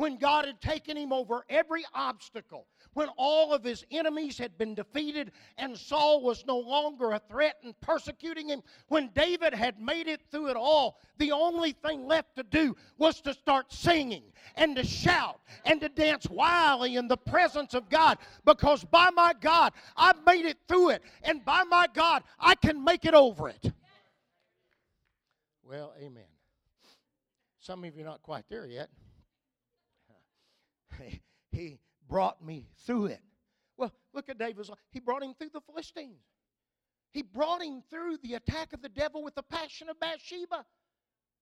when 0.00 0.16
God 0.16 0.46
had 0.46 0.62
taken 0.62 0.96
him 0.96 1.12
over 1.12 1.44
every 1.50 1.84
obstacle, 1.92 2.66
when 2.94 3.08
all 3.18 3.52
of 3.52 3.62
his 3.62 3.84
enemies 3.90 4.38
had 4.38 4.56
been 4.56 4.74
defeated 4.74 5.30
and 5.58 5.76
Saul 5.76 6.22
was 6.22 6.42
no 6.46 6.58
longer 6.58 7.12
a 7.12 7.20
threat 7.28 7.56
and 7.62 7.78
persecuting 7.82 8.48
him, 8.48 8.62
when 8.88 9.10
David 9.14 9.52
had 9.52 9.78
made 9.78 10.08
it 10.08 10.22
through 10.30 10.48
it 10.48 10.56
all, 10.56 10.98
the 11.18 11.32
only 11.32 11.72
thing 11.72 12.06
left 12.06 12.34
to 12.36 12.42
do 12.44 12.74
was 12.96 13.20
to 13.20 13.34
start 13.34 13.70
singing 13.74 14.22
and 14.54 14.74
to 14.76 14.86
shout 14.86 15.38
and 15.66 15.82
to 15.82 15.90
dance 15.90 16.26
wildly 16.30 16.96
in 16.96 17.06
the 17.06 17.18
presence 17.18 17.74
of 17.74 17.90
God 17.90 18.16
because 18.46 18.82
by 18.84 19.10
my 19.10 19.34
God, 19.38 19.74
I've 19.98 20.24
made 20.24 20.46
it 20.46 20.56
through 20.66 20.90
it, 20.90 21.02
and 21.24 21.44
by 21.44 21.64
my 21.64 21.86
God, 21.92 22.22
I 22.38 22.54
can 22.54 22.82
make 22.82 23.04
it 23.04 23.12
over 23.12 23.50
it. 23.50 23.70
Well, 25.62 25.92
amen. 26.00 26.24
Some 27.58 27.84
of 27.84 27.94
you 27.94 28.00
are 28.00 28.06
not 28.06 28.22
quite 28.22 28.46
there 28.48 28.64
yet. 28.64 28.88
he 31.52 31.78
brought 32.08 32.44
me 32.44 32.66
through 32.86 33.06
it. 33.06 33.20
Well, 33.76 33.92
look 34.12 34.28
at 34.28 34.38
David's 34.38 34.68
life. 34.68 34.78
He 34.90 35.00
brought 35.00 35.22
him 35.22 35.34
through 35.34 35.50
the 35.52 35.60
Philistines. 35.60 36.20
He 37.12 37.22
brought 37.22 37.62
him 37.62 37.82
through 37.90 38.18
the 38.22 38.34
attack 38.34 38.72
of 38.72 38.82
the 38.82 38.88
devil 38.88 39.22
with 39.22 39.34
the 39.34 39.42
passion 39.42 39.88
of 39.88 39.98
Bathsheba. 39.98 40.64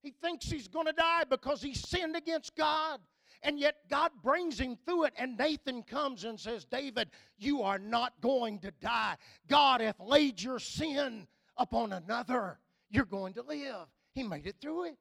He 0.02 0.12
thinks 0.22 0.46
he's 0.46 0.68
going 0.68 0.86
to 0.86 0.92
die 0.92 1.24
because 1.28 1.60
he 1.60 1.74
sinned 1.74 2.16
against 2.16 2.56
God. 2.56 3.00
And 3.42 3.58
yet 3.58 3.76
God 3.88 4.10
brings 4.22 4.58
him 4.58 4.76
through 4.84 5.04
it. 5.04 5.14
And 5.16 5.36
Nathan 5.36 5.82
comes 5.82 6.24
and 6.24 6.38
says, 6.38 6.64
David, 6.64 7.10
you 7.36 7.62
are 7.62 7.78
not 7.78 8.14
going 8.20 8.58
to 8.60 8.72
die. 8.80 9.16
God 9.48 9.80
hath 9.80 10.00
laid 10.00 10.42
your 10.42 10.58
sin 10.58 11.26
upon 11.56 11.92
another. 11.92 12.58
You're 12.90 13.04
going 13.04 13.34
to 13.34 13.42
live. 13.42 13.86
He 14.14 14.22
made 14.22 14.46
it 14.46 14.56
through 14.60 14.86
it. 14.86 14.96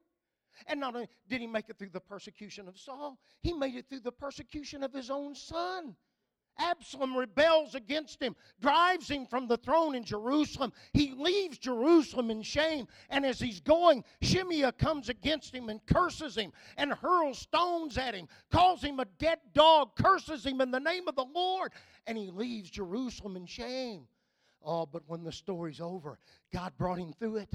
And 0.66 0.80
not 0.80 0.94
only 0.94 1.08
did 1.28 1.40
he 1.40 1.46
make 1.46 1.68
it 1.68 1.78
through 1.78 1.90
the 1.90 2.00
persecution 2.00 2.68
of 2.68 2.78
Saul, 2.78 3.18
he 3.42 3.52
made 3.52 3.74
it 3.74 3.88
through 3.88 4.00
the 4.00 4.12
persecution 4.12 4.82
of 4.82 4.92
his 4.92 5.10
own 5.10 5.34
son. 5.34 5.96
Absalom 6.58 7.16
rebels 7.16 7.74
against 7.74 8.20
him, 8.20 8.34
drives 8.60 9.08
him 9.08 9.26
from 9.26 9.46
the 9.46 9.56
throne 9.56 9.94
in 9.94 10.02
Jerusalem. 10.02 10.72
He 10.92 11.12
leaves 11.12 11.56
Jerusalem 11.58 12.30
in 12.30 12.42
shame. 12.42 12.88
And 13.10 13.24
as 13.24 13.38
he's 13.38 13.60
going, 13.60 14.04
Shimei 14.22 14.70
comes 14.72 15.08
against 15.08 15.54
him 15.54 15.68
and 15.68 15.84
curses 15.86 16.36
him 16.36 16.52
and 16.76 16.92
hurls 16.92 17.38
stones 17.38 17.96
at 17.96 18.14
him, 18.14 18.26
calls 18.50 18.82
him 18.82 18.98
a 18.98 19.04
dead 19.18 19.38
dog, 19.54 19.94
curses 19.94 20.44
him 20.44 20.60
in 20.60 20.70
the 20.70 20.80
name 20.80 21.06
of 21.06 21.14
the 21.14 21.26
Lord. 21.32 21.72
And 22.06 22.18
he 22.18 22.30
leaves 22.30 22.70
Jerusalem 22.70 23.36
in 23.36 23.46
shame. 23.46 24.08
Oh, 24.62 24.84
but 24.84 25.02
when 25.06 25.22
the 25.22 25.32
story's 25.32 25.80
over, 25.80 26.18
God 26.52 26.72
brought 26.76 26.98
him 26.98 27.12
through 27.12 27.36
it. 27.36 27.54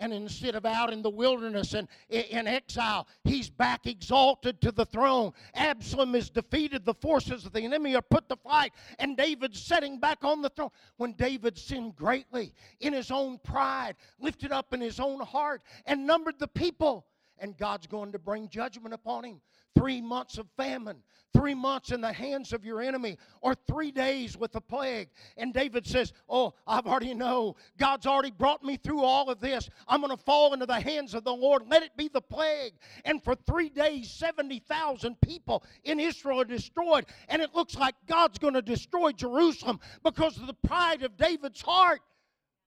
And 0.00 0.14
instead 0.14 0.54
of 0.54 0.64
out 0.64 0.92
in 0.92 1.02
the 1.02 1.10
wilderness 1.10 1.74
and 1.74 1.86
in 2.08 2.46
exile, 2.46 3.06
he's 3.22 3.50
back 3.50 3.86
exalted 3.86 4.60
to 4.62 4.72
the 4.72 4.86
throne. 4.86 5.32
Absalom 5.54 6.14
is 6.14 6.30
defeated. 6.30 6.86
The 6.86 6.94
forces 6.94 7.44
of 7.44 7.52
the 7.52 7.62
enemy 7.62 7.94
are 7.94 8.02
put 8.02 8.28
to 8.30 8.36
flight. 8.36 8.72
And 8.98 9.14
David's 9.14 9.62
sitting 9.62 10.00
back 10.00 10.24
on 10.24 10.40
the 10.40 10.48
throne. 10.48 10.70
When 10.96 11.12
David 11.12 11.58
sinned 11.58 11.96
greatly 11.96 12.54
in 12.80 12.94
his 12.94 13.10
own 13.10 13.38
pride, 13.44 13.94
lifted 14.18 14.52
up 14.52 14.72
in 14.72 14.80
his 14.80 14.98
own 14.98 15.20
heart, 15.20 15.62
and 15.84 16.06
numbered 16.06 16.38
the 16.38 16.48
people, 16.48 17.06
and 17.38 17.56
God's 17.58 17.86
going 17.86 18.12
to 18.12 18.18
bring 18.18 18.48
judgment 18.48 18.94
upon 18.94 19.24
him 19.24 19.40
three 19.74 20.00
months 20.00 20.38
of 20.38 20.46
famine, 20.56 21.02
three 21.32 21.54
months 21.54 21.92
in 21.92 22.00
the 22.00 22.12
hands 22.12 22.52
of 22.52 22.64
your 22.64 22.80
enemy, 22.80 23.16
or 23.40 23.54
three 23.54 23.90
days 23.90 24.36
with 24.36 24.52
the 24.52 24.60
plague. 24.60 25.08
And 25.36 25.52
David 25.52 25.86
says, 25.86 26.12
Oh, 26.28 26.54
I've 26.66 26.86
already 26.86 27.14
know. 27.14 27.56
God's 27.78 28.06
already 28.06 28.30
brought 28.30 28.62
me 28.62 28.76
through 28.76 29.02
all 29.02 29.30
of 29.30 29.40
this. 29.40 29.68
I'm 29.88 30.00
going 30.00 30.16
to 30.16 30.22
fall 30.22 30.52
into 30.52 30.66
the 30.66 30.80
hands 30.80 31.14
of 31.14 31.24
the 31.24 31.32
Lord. 31.32 31.62
Let 31.68 31.82
it 31.82 31.96
be 31.96 32.08
the 32.08 32.20
plague. 32.20 32.74
And 33.04 33.22
for 33.22 33.34
three 33.34 33.68
days, 33.68 34.10
70,000 34.10 35.20
people 35.20 35.64
in 35.84 36.00
Israel 36.00 36.40
are 36.40 36.44
destroyed. 36.44 37.06
And 37.28 37.40
it 37.42 37.54
looks 37.54 37.76
like 37.76 37.94
God's 38.06 38.38
going 38.38 38.54
to 38.54 38.62
destroy 38.62 39.12
Jerusalem 39.12 39.80
because 40.02 40.36
of 40.38 40.46
the 40.46 40.54
pride 40.54 41.02
of 41.02 41.16
David's 41.16 41.62
heart. 41.62 42.00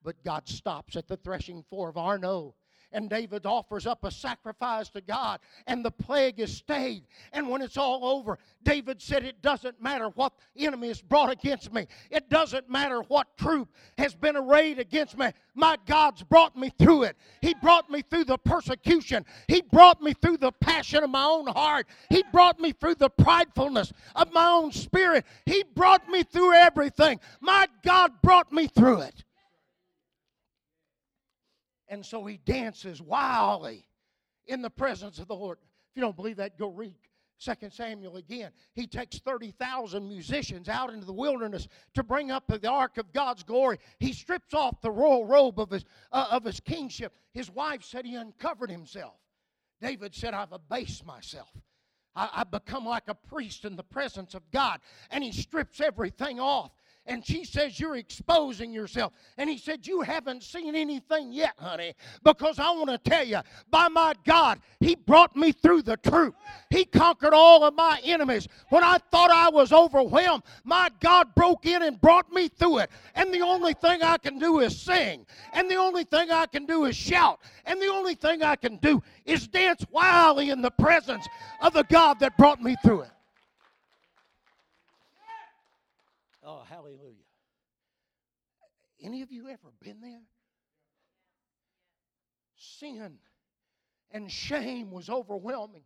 But 0.03 0.21
God 0.23 0.47
stops 0.47 0.95
at 0.95 1.07
the 1.07 1.17
threshing 1.17 1.63
floor 1.63 1.89
of 1.89 1.97
Arno 1.97 2.55
and 2.93 3.09
David 3.09 3.45
offers 3.45 3.85
up 3.85 4.03
a 4.03 4.11
sacrifice 4.11 4.89
to 4.89 5.01
God, 5.01 5.39
and 5.67 5.83
the 5.83 5.91
plague 5.91 6.39
is 6.39 6.55
stayed. 6.55 7.03
And 7.33 7.49
when 7.49 7.61
it's 7.61 7.77
all 7.77 8.05
over, 8.05 8.37
David 8.63 9.01
said, 9.01 9.25
It 9.25 9.41
doesn't 9.41 9.81
matter 9.81 10.09
what 10.09 10.33
enemy 10.55 10.89
is 10.89 11.01
brought 11.01 11.31
against 11.31 11.73
me, 11.73 11.87
it 12.09 12.29
doesn't 12.29 12.69
matter 12.69 13.01
what 13.01 13.35
troop 13.37 13.69
has 13.97 14.15
been 14.15 14.37
arrayed 14.37 14.79
against 14.79 15.17
me. 15.17 15.31
My 15.55 15.77
God's 15.85 16.23
brought 16.23 16.55
me 16.55 16.71
through 16.77 17.03
it. 17.03 17.17
He 17.41 17.53
brought 17.55 17.89
me 17.89 18.01
through 18.01 18.25
the 18.25 18.37
persecution, 18.37 19.25
He 19.47 19.61
brought 19.61 20.01
me 20.01 20.13
through 20.13 20.37
the 20.37 20.51
passion 20.51 21.03
of 21.03 21.09
my 21.09 21.25
own 21.25 21.47
heart, 21.47 21.87
He 22.09 22.23
brought 22.31 22.59
me 22.59 22.71
through 22.71 22.95
the 22.95 23.09
pridefulness 23.09 23.91
of 24.15 24.31
my 24.31 24.47
own 24.47 24.71
spirit. 24.71 25.25
He 25.45 25.63
brought 25.75 26.07
me 26.07 26.23
through 26.23 26.53
everything. 26.53 27.19
My 27.41 27.67
God 27.83 28.11
brought 28.21 28.51
me 28.51 28.67
through 28.67 29.01
it. 29.01 29.22
And 31.87 32.05
so 32.05 32.25
he 32.25 32.37
dances 32.37 33.01
wildly 33.01 33.87
in 34.47 34.61
the 34.61 34.69
presence 34.69 35.19
of 35.19 35.27
the 35.27 35.35
Lord. 35.35 35.57
If 35.61 35.97
you 35.97 36.01
don't 36.01 36.15
believe 36.15 36.37
that, 36.37 36.57
go 36.57 36.69
read 36.69 36.95
2 37.43 37.69
Samuel 37.69 38.17
again. 38.17 38.51
He 38.73 38.87
takes 38.87 39.19
30,000 39.19 40.07
musicians 40.07 40.69
out 40.69 40.93
into 40.93 41.05
the 41.05 41.13
wilderness 41.13 41.67
to 41.93 42.03
bring 42.03 42.31
up 42.31 42.45
the 42.47 42.67
ark 42.67 42.97
of 42.97 43.11
God's 43.11 43.43
glory. 43.43 43.79
He 43.99 44.13
strips 44.13 44.53
off 44.53 44.81
the 44.81 44.91
royal 44.91 45.25
robe 45.25 45.59
of 45.59 45.69
his, 45.69 45.83
uh, 46.11 46.27
of 46.31 46.43
his 46.45 46.59
kingship. 46.59 47.13
His 47.33 47.51
wife 47.51 47.83
said 47.83 48.05
he 48.05 48.15
uncovered 48.15 48.71
himself. 48.71 49.15
David 49.81 50.15
said, 50.15 50.33
I've 50.33 50.53
abased 50.53 51.05
myself. 51.05 51.51
I, 52.15 52.29
I've 52.33 52.51
become 52.51 52.85
like 52.85 53.07
a 53.07 53.15
priest 53.15 53.65
in 53.65 53.75
the 53.75 53.83
presence 53.83 54.33
of 54.33 54.49
God. 54.51 54.79
And 55.09 55.23
he 55.23 55.31
strips 55.31 55.81
everything 55.81 56.39
off. 56.39 56.71
And 57.05 57.25
she 57.25 57.43
says, 57.43 57.79
You're 57.79 57.97
exposing 57.97 58.71
yourself. 58.71 59.11
And 59.37 59.49
he 59.49 59.57
said, 59.57 59.85
You 59.85 60.01
haven't 60.01 60.41
seen 60.41 60.73
anything 60.73 61.33
yet, 61.33 61.53
honey, 61.57 61.93
because 62.23 62.59
I 62.59 62.69
want 62.71 62.89
to 62.89 62.97
tell 62.97 63.25
you, 63.25 63.39
by 63.69 63.89
my 63.89 64.13
God, 64.25 64.61
he 64.79 64.95
brought 64.95 65.35
me 65.35 65.51
through 65.51 65.81
the 65.81 65.97
truth. 65.97 66.33
He 66.69 66.85
conquered 66.85 67.33
all 67.33 67.65
of 67.65 67.73
my 67.73 67.99
enemies. 68.05 68.47
When 68.69 68.85
I 68.85 68.99
thought 69.11 69.31
I 69.31 69.49
was 69.49 69.73
overwhelmed, 69.73 70.43
my 70.63 70.89
God 71.01 71.35
broke 71.35 71.65
in 71.65 71.83
and 71.83 71.99
brought 71.99 72.31
me 72.31 72.47
through 72.47 72.79
it. 72.79 72.91
And 73.15 73.33
the 73.33 73.41
only 73.41 73.73
thing 73.73 74.01
I 74.01 74.17
can 74.17 74.39
do 74.39 74.59
is 74.59 74.79
sing. 74.79 75.25
And 75.51 75.69
the 75.69 75.75
only 75.75 76.05
thing 76.05 76.31
I 76.31 76.45
can 76.45 76.65
do 76.65 76.85
is 76.85 76.95
shout. 76.95 77.39
And 77.65 77.81
the 77.81 77.87
only 77.87 78.15
thing 78.15 78.43
I 78.43 78.55
can 78.55 78.77
do 78.77 79.03
is 79.25 79.47
dance 79.47 79.85
wildly 79.91 80.51
in 80.51 80.61
the 80.61 80.71
presence 80.71 81.27
of 81.59 81.73
the 81.73 81.83
God 81.83 82.19
that 82.19 82.37
brought 82.37 82.61
me 82.61 82.77
through 82.81 83.01
it. 83.01 83.12
Oh, 86.45 86.63
hallelujah. 86.67 87.23
Any 89.01 89.21
of 89.21 89.31
you 89.31 89.47
ever 89.49 89.71
been 89.81 90.01
there? 90.01 90.21
Sin 92.55 93.13
and 94.11 94.31
shame 94.31 94.91
was 94.91 95.09
overwhelming. 95.09 95.83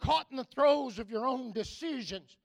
Caught 0.00 0.26
in 0.30 0.36
the 0.36 0.44
throes 0.44 0.98
of 0.98 1.10
your 1.10 1.26
own 1.26 1.52
decisions. 1.52 2.36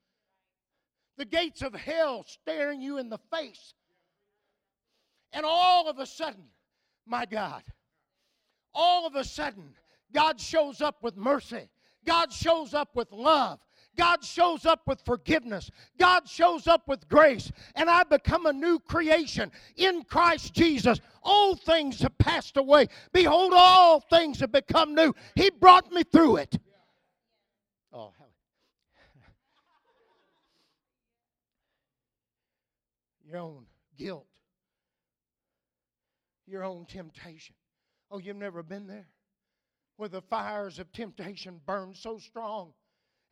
The 1.17 1.25
gates 1.25 1.61
of 1.61 1.73
hell 1.73 2.25
staring 2.27 2.81
you 2.81 2.97
in 2.97 3.09
the 3.09 3.19
face. 3.31 3.73
And 5.31 5.45
all 5.45 5.87
of 5.87 5.99
a 5.99 6.05
sudden, 6.05 6.45
my 7.05 7.25
God, 7.25 7.63
all 8.73 9.05
of 9.05 9.15
a 9.15 9.23
sudden, 9.23 9.75
God 10.13 10.39
shows 10.39 10.81
up 10.81 11.03
with 11.03 11.15
mercy. 11.15 11.69
God 12.05 12.31
shows 12.31 12.73
up 12.73 12.95
with 12.95 13.11
love. 13.11 13.59
God 13.97 14.23
shows 14.23 14.65
up 14.65 14.81
with 14.87 15.01
forgiveness. 15.05 15.69
God 15.99 16.27
shows 16.27 16.67
up 16.67 16.87
with 16.87 17.07
grace. 17.09 17.51
And 17.75 17.89
I 17.89 18.03
become 18.03 18.45
a 18.45 18.53
new 18.53 18.79
creation 18.79 19.51
in 19.75 20.03
Christ 20.03 20.53
Jesus. 20.53 20.99
Old 21.21 21.61
things 21.61 22.01
have 22.01 22.17
passed 22.17 22.57
away. 22.57 22.87
Behold, 23.11 23.53
all 23.55 23.99
things 23.99 24.39
have 24.39 24.51
become 24.51 24.95
new. 24.95 25.13
He 25.35 25.49
brought 25.49 25.91
me 25.91 26.03
through 26.03 26.37
it. 26.37 26.57
Oh, 27.91 28.11
hell. 28.17 28.33
Your 33.27 33.37
own 33.37 33.65
guilt, 33.97 34.25
your 36.47 36.63
own 36.63 36.85
temptation. 36.85 37.55
Oh, 38.09 38.17
you've 38.17 38.35
never 38.35 38.63
been 38.63 38.87
there? 38.87 39.07
Where 39.97 40.09
the 40.09 40.21
fires 40.21 40.79
of 40.79 40.91
temptation 40.91 41.61
burn 41.65 41.93
so 41.93 42.17
strong 42.17 42.73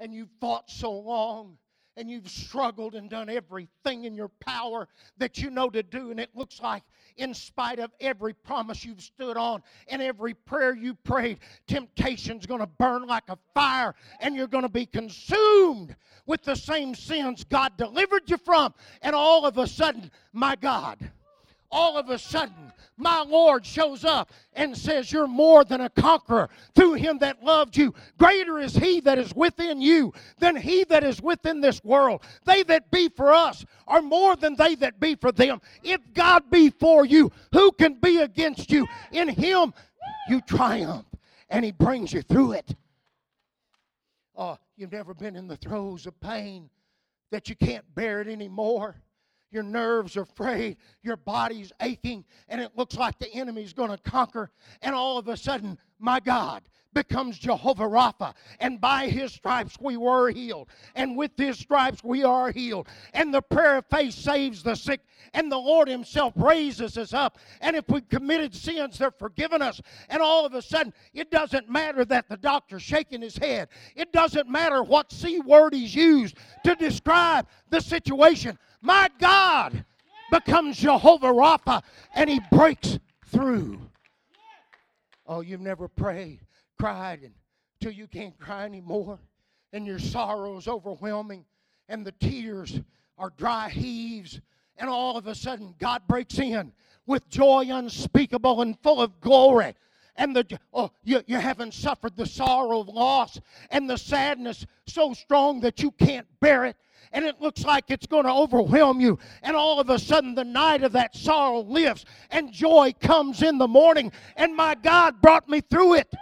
and 0.02 0.14
you've 0.14 0.32
fought 0.42 0.70
so 0.70 0.92
long 0.92 1.58
and 1.98 2.10
you've 2.10 2.30
struggled 2.30 2.96
and 2.96 3.10
done 3.10 3.30
everything 3.30 4.06
in 4.06 4.16
your 4.16 4.30
power 4.40 4.88
that 5.18 5.38
you 5.38 5.50
know 5.50 5.70
to 5.70 5.84
do, 5.84 6.10
and 6.10 6.20
it 6.20 6.30
looks 6.34 6.60
like, 6.62 6.84
in 7.18 7.34
spite 7.34 7.80
of 7.80 7.92
every 8.00 8.34
promise 8.34 8.84
you've 8.84 9.02
stood 9.02 9.38
on 9.38 9.62
and 9.90 10.02
every 10.02 10.34
prayer 10.34 10.74
you 10.74 10.96
prayed, 10.96 11.40
temptation's 11.68 12.46
going 12.46 12.62
to 12.62 12.68
burn 12.68 13.06
like 13.06 13.26
a 13.28 13.38
fire, 13.54 13.94
and 14.22 14.36
you're 14.36 14.48
going 14.48 14.64
to 14.64 14.70
be 14.70 14.86
consumed 14.86 15.96
with 16.26 16.42
the 16.44 16.56
same 16.56 16.96
sins 16.96 17.44
God 17.44 17.78
delivered 17.78 18.30
you 18.30 18.38
from. 18.38 18.74
And 19.02 19.14
all 19.14 19.46
of 19.46 19.58
a 19.58 19.68
sudden, 19.68 20.10
my 20.34 20.56
God, 20.56 20.98
all 21.72 21.98
of 21.98 22.10
a 22.10 22.20
sudden, 22.20 22.72
my 22.98 23.22
Lord 23.22 23.66
shows 23.66 24.06
up 24.06 24.32
and 24.54 24.78
says, 24.78 25.12
You're 25.12 25.28
more 25.28 25.64
than 25.64 25.82
a 25.82 25.90
conqueror 25.90 26.50
through 26.76 26.94
him 26.94 27.18
that 27.20 27.44
loved 27.44 27.76
you. 27.76 27.94
Greater 28.18 28.60
is 28.60 28.76
he 28.76 29.00
that 29.02 29.18
is 29.18 29.34
within 29.34 29.82
you 29.82 30.14
than 30.40 30.56
he 30.56 30.84
that 30.86 31.04
is 31.04 31.22
within 31.22 31.62
this 31.62 31.84
world. 31.84 32.24
They 32.46 32.64
that 32.64 32.92
be 32.92 33.10
for 33.10 33.34
us 33.34 33.66
are 33.88 34.02
more 34.02 34.36
than 34.36 34.56
they 34.56 34.76
that 34.76 35.00
be 35.00 35.16
for 35.16 35.32
them. 35.32 35.62
If 35.84 36.02
God 36.14 36.50
be 36.52 36.70
for 36.70 37.06
you, 37.06 37.32
who 37.54 37.72
can 37.72 37.96
be 37.96 38.18
against 38.18 38.72
you? 38.72 38.88
In 39.12 39.30
him 39.30 39.74
you 40.30 40.42
triumph, 40.42 41.06
and 41.50 41.66
he 41.66 41.72
brings 41.72 42.14
you 42.14 42.22
through 42.22 42.54
it. 42.54 42.76
Oh, 44.36 44.58
you've 44.76 44.92
never 44.92 45.14
been 45.14 45.36
in 45.36 45.48
the 45.48 45.58
throes 45.58 46.06
of 46.06 46.20
pain 46.20 46.70
that 47.32 47.50
you 47.50 47.56
can't 47.56 47.86
bear 47.96 48.22
it 48.22 48.28
anymore 48.28 48.96
your 49.52 49.64
nerves 49.64 50.18
are 50.18 50.26
frayed, 50.26 50.78
your 51.04 51.18
body's 51.18 51.72
aching, 51.82 52.26
and 52.48 52.62
it 52.62 52.72
looks 52.76 52.96
like 52.96 53.20
the 53.20 53.32
enemy's 53.34 53.74
going 53.74 53.92
to 53.92 53.98
conquer. 53.98 54.52
And 54.82 54.96
all 54.96 55.18
of 55.18 55.28
a 55.28 55.38
sudden, 55.38 55.78
my 56.00 56.20
God 56.20 56.64
becomes 56.94 57.38
Jehovah 57.38 57.86
Rapha. 57.86 58.34
And 58.60 58.80
by 58.80 59.08
his 59.08 59.34
stripes 59.34 59.78
we 59.80 59.98
were 59.98 60.30
healed. 60.30 60.70
And 60.96 61.18
with 61.18 61.32
his 61.38 61.58
stripes 61.58 62.04
we 62.04 62.24
are 62.24 62.52
healed. 62.52 62.88
And 63.14 63.34
the 63.34 63.42
prayer 63.42 63.78
of 63.78 63.86
faith 63.88 64.14
saves 64.14 64.64
the 64.64 64.76
sick. 64.76 65.02
And 65.34 65.52
the 65.52 65.58
Lord 65.58 65.88
himself 65.88 66.34
raises 66.36 66.98
us 66.98 67.14
up. 67.14 67.38
And 67.62 67.76
if 67.76 67.88
we've 67.88 68.08
committed 68.10 68.54
sins, 68.54 68.98
they're 68.98 69.12
forgiven 69.12 69.62
us. 69.62 69.82
And 70.10 70.22
all 70.22 70.46
of 70.46 70.54
a 70.54 70.62
sudden, 70.62 70.94
it 71.14 71.32
doesn't 71.32 71.70
matter 71.70 72.04
that 72.06 72.28
the 72.28 72.38
doctor's 72.38 72.82
shaking 72.82 73.22
his 73.22 73.38
head. 73.38 73.70
It 73.96 74.12
doesn't 74.12 74.50
matter 74.50 74.84
what 74.84 75.12
C 75.12 75.40
word 75.40 75.74
he's 75.74 75.96
used 75.96 76.38
to 76.64 76.76
describe 76.76 77.48
the 77.70 77.80
situation. 77.80 78.58
My 78.82 79.10
God 79.20 79.86
becomes 80.32 80.78
Jehovah 80.78 81.28
Rapha 81.28 81.84
and 82.16 82.30
he 82.30 82.42
breaks 82.52 83.00
through. 83.28 83.80
Oh, 85.28 85.42
you've 85.42 85.62
never 85.62 85.88
prayed 85.88 86.40
cried 86.82 87.32
until 87.80 87.94
you 87.94 88.08
can't 88.08 88.40
cry 88.40 88.66
anymore, 88.66 89.20
and 89.72 89.86
your 89.86 90.00
sorrow 90.00 90.58
is 90.58 90.68
overwhelming, 90.68 91.46
and 91.88 92.04
the 92.04 92.12
tears 92.14 92.80
are 93.20 93.32
dry 93.38 93.70
heaves, 93.70 94.42
and 94.78 94.90
all 94.90 95.16
of 95.16 95.28
a 95.28 95.36
sudden 95.36 95.76
God 95.78 96.02
breaks 96.08 96.40
in 96.40 96.72
with 97.06 97.30
joy 97.30 97.68
unspeakable 97.70 98.64
and 98.64 98.80
full 98.80 99.00
of 99.00 99.22
glory. 99.22 99.76
And 100.16 100.36
the 100.36 100.60
oh, 100.74 100.90
you, 101.04 101.22
you 101.28 101.38
haven't 101.38 101.76
suffered 101.76 102.18
the 102.18 102.26
sorrow 102.26 102.80
of 102.80 102.88
loss 102.88 103.40
and 103.70 103.88
the 103.88 103.98
sadness 103.98 104.66
so 104.88 105.14
strong 105.14 105.62
that 105.62 105.84
you 105.84 105.92
can't 105.92 106.28
bear 106.40 106.66
it 106.66 106.76
and 107.14 107.26
it 107.26 107.40
looks 107.40 107.64
like 107.64 107.86
it's 107.90 108.08
going 108.08 108.26
to 108.26 108.34
overwhelm 108.34 109.00
you. 109.00 109.20
And 109.44 109.56
all 109.56 109.80
of 109.80 109.90
a 109.90 110.00
sudden, 110.00 110.34
the 110.34 110.44
night 110.44 110.84
of 110.84 110.94
that 110.94 111.16
sorrow 111.16 111.62
lifts, 111.62 112.06
and 112.30 112.52
joy 112.52 112.94
comes 113.00 113.44
in 113.44 113.58
the 113.58 113.68
morning. 113.68 114.12
And 114.36 114.56
my 114.56 114.76
God 114.76 115.22
brought 115.22 115.50
me 115.50 115.62
through 115.62 115.96
it. 115.96 116.14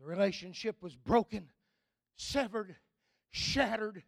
The 0.00 0.06
relationship 0.06 0.76
was 0.82 0.96
broken, 0.96 1.50
severed, 2.16 2.74
shattered. 3.30 4.02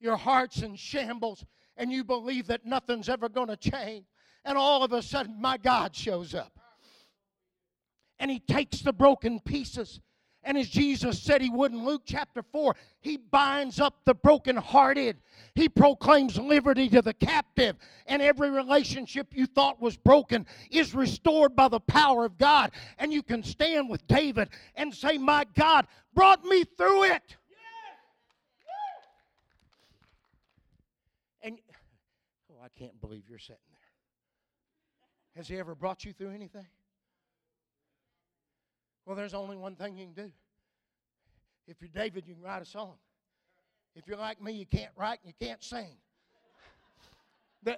Your 0.00 0.16
heart's 0.16 0.62
in 0.62 0.76
shambles, 0.76 1.44
and 1.76 1.92
you 1.92 2.02
believe 2.02 2.46
that 2.46 2.64
nothing's 2.64 3.08
ever 3.08 3.28
going 3.28 3.48
to 3.48 3.56
change. 3.56 4.06
And 4.44 4.56
all 4.56 4.82
of 4.82 4.92
a 4.92 5.02
sudden, 5.02 5.40
my 5.40 5.58
God 5.58 5.94
shows 5.94 6.34
up. 6.34 6.58
And 8.18 8.30
He 8.30 8.40
takes 8.40 8.80
the 8.80 8.92
broken 8.92 9.38
pieces 9.40 10.00
and 10.48 10.56
as 10.56 10.70
Jesus 10.70 11.20
said 11.20 11.42
he 11.42 11.50
would 11.50 11.72
in 11.72 11.84
Luke 11.84 12.04
chapter 12.06 12.42
4, 12.42 12.74
he 13.00 13.18
binds 13.18 13.78
up 13.80 14.00
the 14.06 14.14
brokenhearted. 14.14 15.18
He 15.54 15.68
proclaims 15.68 16.38
liberty 16.38 16.88
to 16.88 17.02
the 17.02 17.12
captive. 17.12 17.76
And 18.06 18.22
every 18.22 18.48
relationship 18.48 19.26
you 19.34 19.44
thought 19.44 19.78
was 19.78 19.98
broken 19.98 20.46
is 20.70 20.94
restored 20.94 21.54
by 21.54 21.68
the 21.68 21.80
power 21.80 22.24
of 22.24 22.38
God. 22.38 22.70
And 22.96 23.12
you 23.12 23.22
can 23.22 23.42
stand 23.42 23.90
with 23.90 24.06
David 24.06 24.48
and 24.74 24.94
say, 24.94 25.18
My 25.18 25.44
God 25.54 25.86
brought 26.14 26.42
me 26.42 26.64
through 26.64 27.04
it. 27.04 27.36
And 31.42 31.58
oh, 32.50 32.64
I 32.64 32.68
can't 32.78 32.98
believe 33.02 33.24
you're 33.28 33.38
sitting 33.38 33.58
there. 33.70 35.36
Has 35.36 35.46
he 35.46 35.58
ever 35.58 35.74
brought 35.74 36.06
you 36.06 36.14
through 36.14 36.30
anything? 36.30 36.68
Well, 39.08 39.16
there's 39.16 39.32
only 39.32 39.56
one 39.56 39.74
thing 39.74 39.96
you 39.96 40.04
can 40.04 40.26
do. 40.26 40.30
If 41.66 41.80
you're 41.80 41.88
David, 41.88 42.24
you 42.26 42.34
can 42.34 42.42
write 42.42 42.60
a 42.60 42.66
song. 42.66 42.92
If 43.96 44.06
you're 44.06 44.18
like 44.18 44.42
me, 44.42 44.52
you 44.52 44.66
can't 44.66 44.90
write 44.96 45.18
and 45.24 45.32
you 45.32 45.46
can't 45.46 45.64
sing. 45.64 45.96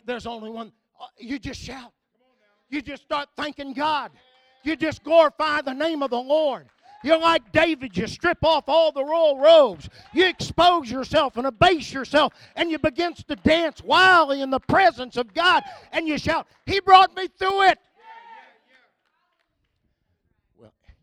There's 0.05 0.27
only 0.27 0.51
one. 0.51 0.73
Uh, 1.01 1.07
you 1.19 1.39
just 1.39 1.61
shout. 1.61 1.93
You 2.69 2.83
just 2.83 3.05
start 3.05 3.29
thanking 3.37 3.75
God. 3.75 4.11
You 4.65 4.75
just 4.75 5.05
glorify 5.05 5.61
the 5.61 5.73
name 5.73 6.03
of 6.03 6.11
the 6.11 6.19
Lord. 6.19 6.67
You're 7.05 7.21
like 7.21 7.53
David. 7.53 7.97
You 7.97 8.09
strip 8.09 8.45
off 8.45 8.65
all 8.67 8.91
the 8.91 9.05
royal 9.05 9.39
robes. 9.39 9.89
You 10.13 10.27
expose 10.27 10.91
yourself 10.91 11.37
and 11.37 11.47
abase 11.47 11.93
yourself, 11.93 12.33
and 12.57 12.73
you 12.73 12.79
begin 12.81 13.15
to 13.15 13.37
dance 13.37 13.85
wildly 13.85 14.43
in 14.43 14.51
the 14.51 14.59
presence 14.59 15.17
of 15.17 15.33
God, 15.33 15.63
and 15.93 16.09
you 16.09 16.19
shout, 16.19 16.49
He 16.67 16.81
brought 16.81 17.15
me 17.15 17.29
through 17.39 17.69
it. 17.69 17.79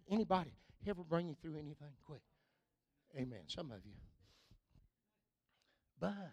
Anybody 0.10 0.54
ever 0.88 1.04
bring 1.04 1.28
you 1.28 1.36
through 1.42 1.56
anything 1.56 1.94
quick? 2.06 2.22
Amen. 3.16 3.42
Some 3.48 3.72
of 3.72 3.86
you. 3.86 3.94
But 6.00 6.32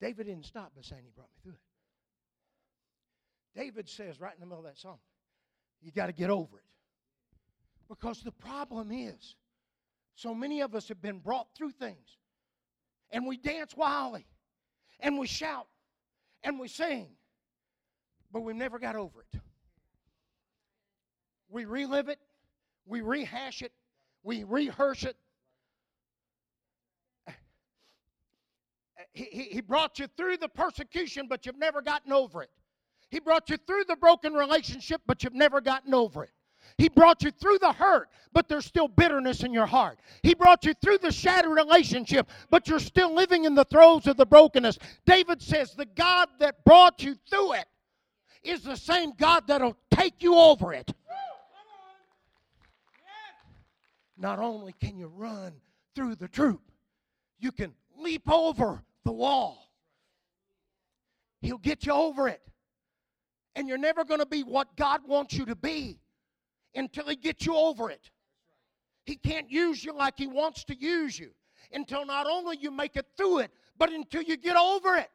David 0.00 0.26
didn't 0.26 0.46
stop 0.46 0.72
by 0.74 0.82
saying 0.82 1.02
he 1.04 1.10
brought 1.14 1.28
me 1.28 1.40
through 1.42 1.52
it. 1.52 1.58
David 3.54 3.88
says 3.88 4.20
right 4.20 4.32
in 4.34 4.40
the 4.40 4.46
middle 4.46 4.64
of 4.64 4.64
that 4.64 4.78
song, 4.78 4.98
you 5.80 5.92
got 5.92 6.06
to 6.06 6.12
get 6.12 6.30
over 6.30 6.58
it. 6.58 6.64
Because 7.88 8.22
the 8.22 8.32
problem 8.32 8.90
is, 8.90 9.36
so 10.14 10.34
many 10.34 10.60
of 10.60 10.74
us 10.74 10.88
have 10.88 11.02
been 11.02 11.18
brought 11.18 11.48
through 11.54 11.72
things, 11.72 12.18
and 13.10 13.26
we 13.26 13.36
dance 13.36 13.76
wildly, 13.76 14.26
and 15.00 15.18
we 15.18 15.26
shout, 15.26 15.66
and 16.42 16.58
we 16.58 16.68
sing, 16.68 17.08
but 18.32 18.40
we've 18.40 18.56
never 18.56 18.78
got 18.78 18.96
over 18.96 19.20
it. 19.20 19.40
We 21.48 21.66
relive 21.66 22.08
it, 22.08 22.18
we 22.86 23.00
rehash 23.00 23.62
it, 23.62 23.72
we 24.22 24.44
rehearse 24.44 25.04
it. 25.04 25.16
He, 29.14 29.24
he, 29.24 29.60
brought 29.60 29.98
you 29.98 30.06
through 30.16 30.38
the 30.38 30.48
persecution, 30.48 31.26
but 31.28 31.44
you've 31.44 31.58
never 31.58 31.82
gotten 31.82 32.12
over 32.12 32.42
it. 32.42 32.50
He 33.10 33.20
brought 33.20 33.50
you 33.50 33.58
through 33.66 33.84
the 33.86 33.96
broken 33.96 34.32
relationship, 34.32 35.02
but 35.06 35.22
you've 35.22 35.34
never 35.34 35.60
gotten 35.60 35.92
over 35.92 36.24
it. 36.24 36.30
He 36.78 36.88
brought 36.88 37.22
you 37.22 37.30
through 37.30 37.58
the 37.58 37.72
hurt, 37.72 38.08
but 38.32 38.48
there's 38.48 38.64
still 38.64 38.88
bitterness 38.88 39.42
in 39.42 39.52
your 39.52 39.66
heart. 39.66 39.98
He 40.22 40.34
brought 40.34 40.64
you 40.64 40.74
through 40.74 40.98
the 40.98 41.12
shattered 41.12 41.52
relationship, 41.52 42.28
but 42.50 42.68
you're 42.68 42.78
still 42.78 43.14
living 43.14 43.44
in 43.44 43.54
the 43.54 43.64
throes 43.64 44.06
of 44.06 44.16
the 44.16 44.24
brokenness. 44.24 44.78
David 45.04 45.42
says, 45.42 45.74
The 45.74 45.86
God 45.86 46.28
that 46.40 46.64
brought 46.64 47.02
you 47.02 47.16
through 47.28 47.54
it 47.54 47.66
is 48.42 48.62
the 48.62 48.76
same 48.76 49.12
God 49.18 49.46
that'll 49.46 49.76
take 49.90 50.22
you 50.22 50.36
over 50.36 50.72
it. 50.72 50.90
Not 54.16 54.38
only 54.38 54.74
can 54.80 54.96
you 54.98 55.08
run 55.08 55.52
through 55.94 56.16
the 56.16 56.28
troop, 56.28 56.62
you 57.38 57.52
can 57.52 57.74
leap 57.98 58.30
over 58.30 58.82
the 59.04 59.12
wall. 59.12 59.70
He'll 61.40 61.58
get 61.58 61.86
you 61.86 61.92
over 61.92 62.28
it. 62.28 62.40
And 63.54 63.68
you're 63.68 63.78
never 63.78 64.04
going 64.04 64.20
to 64.20 64.26
be 64.26 64.42
what 64.42 64.76
God 64.76 65.00
wants 65.06 65.34
you 65.34 65.44
to 65.46 65.56
be 65.56 65.98
until 66.74 67.08
He 67.08 67.16
gets 67.16 67.44
you 67.44 67.56
over 67.56 67.90
it. 67.90 68.10
He 69.04 69.16
can't 69.16 69.50
use 69.50 69.84
you 69.84 69.94
like 69.94 70.14
He 70.16 70.26
wants 70.26 70.64
to 70.64 70.74
use 70.74 71.18
you 71.18 71.30
until 71.72 72.06
not 72.06 72.26
only 72.26 72.56
you 72.58 72.70
make 72.70 72.96
it 72.96 73.06
through 73.16 73.40
it, 73.40 73.50
but 73.76 73.92
until 73.92 74.22
you 74.22 74.36
get 74.36 74.56
over 74.56 74.96
it. 74.96 75.10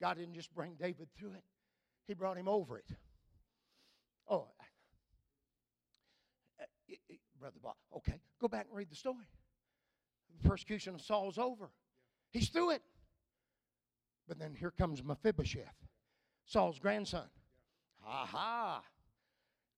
God 0.00 0.18
didn't 0.18 0.34
just 0.34 0.54
bring 0.54 0.74
David 0.74 1.08
through 1.16 1.32
it, 1.32 1.44
He 2.06 2.14
brought 2.14 2.36
him 2.36 2.48
over 2.48 2.78
it. 2.78 2.86
Oh, 4.28 4.48
Brother 7.38 7.58
Bob. 7.62 7.74
Okay, 7.96 8.20
go 8.40 8.48
back 8.48 8.66
and 8.68 8.76
read 8.76 8.90
the 8.90 8.96
story. 8.96 9.26
The 10.40 10.48
persecution 10.48 10.94
of 10.94 11.00
Saul's 11.00 11.38
over. 11.38 11.70
He's 12.30 12.48
through 12.48 12.70
it. 12.70 12.82
But 14.28 14.38
then 14.38 14.54
here 14.54 14.70
comes 14.70 15.02
Mephibosheth, 15.02 15.74
Saul's 16.46 16.78
grandson. 16.78 17.28
Aha! 18.06 18.82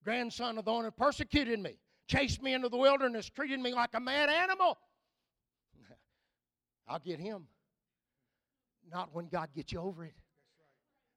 Grandson 0.03 0.57
of 0.57 0.65
the 0.65 0.71
one 0.71 0.85
who 0.85 0.91
persecuted 0.91 1.59
me, 1.59 1.79
chased 2.07 2.41
me 2.41 2.53
into 2.53 2.69
the 2.69 2.77
wilderness, 2.77 3.29
treated 3.29 3.59
me 3.59 3.73
like 3.73 3.89
a 3.95 3.99
mad 3.99 4.29
animal. 4.29 4.77
I'll 6.87 6.99
get 6.99 7.19
him. 7.19 7.47
Not 8.91 9.09
when 9.13 9.27
God 9.27 9.49
gets 9.55 9.73
you 9.73 9.79
over 9.79 10.05
it. 10.05 10.13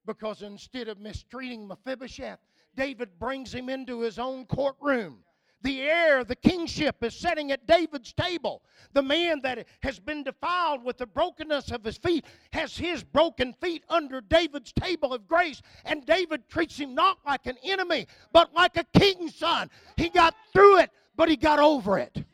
Because 0.07 0.41
instead 0.41 0.89
of 0.89 0.99
mistreating 0.99 1.69
Mephibosheth, 1.69 2.39
David 2.75 3.19
brings 3.19 3.53
him 3.53 3.69
into 3.69 4.01
his 4.01 4.19
own 4.19 4.47
courtroom 4.47 5.19
the 5.63 5.81
heir, 5.83 6.23
the 6.23 6.37
kingship 6.37 7.03
is 7.03 7.15
sitting 7.15 7.51
at 7.51 7.67
David's 7.67 8.13
table. 8.13 8.63
The 8.93 9.03
man 9.03 9.41
that 9.43 9.67
has 9.83 9.99
been 9.99 10.23
defiled 10.23 10.85
with 10.85 10.99
the 10.99 11.07
brokenness 11.07 11.73
of 11.73 11.83
his 11.83 11.99
feet 11.99 12.25
has 12.53 12.77
his 12.77 13.03
broken 13.03 13.53
feet 13.55 13.83
under 13.89 14.21
David's 14.21 14.73
table 14.73 15.13
of 15.13 15.27
grace. 15.27 15.61
And 15.85 16.07
David 16.07 16.49
treats 16.49 16.77
him 16.77 16.95
not 16.95 17.19
like 17.27 17.47
an 17.47 17.57
enemy, 17.65 18.07
but 18.33 18.55
like 18.55 18.77
a 18.77 18.85
king's 18.99 19.35
son. 19.35 19.69
He 19.97 20.09
got 20.11 20.35
through 20.53 20.79
it, 20.79 20.91
but 21.17 21.29
he 21.29 21.37
got 21.37 21.59
over 21.59 21.99
it. 21.99 22.25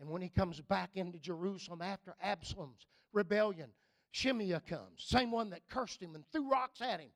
And 0.00 0.08
when 0.08 0.22
he 0.22 0.28
comes 0.28 0.60
back 0.60 0.90
into 0.94 1.18
Jerusalem 1.18 1.82
after 1.82 2.14
Absalom's 2.22 2.86
rebellion, 3.12 3.70
Shimei 4.12 4.58
comes, 4.68 4.98
same 4.98 5.30
one 5.30 5.50
that 5.50 5.62
cursed 5.68 6.00
him 6.00 6.14
and 6.14 6.24
threw 6.30 6.48
rocks 6.48 6.80
at 6.80 7.00
him. 7.00 7.10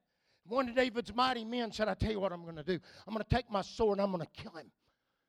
One 0.47 0.69
of 0.69 0.75
David's 0.75 1.15
mighty 1.15 1.45
men 1.45 1.71
said, 1.71 1.87
I 1.87 1.95
tell 1.95 2.11
you 2.11 2.19
what 2.19 2.33
I'm 2.33 2.43
going 2.43 2.57
to 2.57 2.65
do. 2.65 2.79
I'm 3.07 3.15
going 3.15 3.25
to 3.25 3.37
take 3.37 3.51
my 3.51 3.63
sword 3.63 3.99
and 3.99 4.05
I'm 4.05 4.11
going 4.11 4.27
to 4.27 4.43
kill 4.43 4.53
him. 4.53 4.71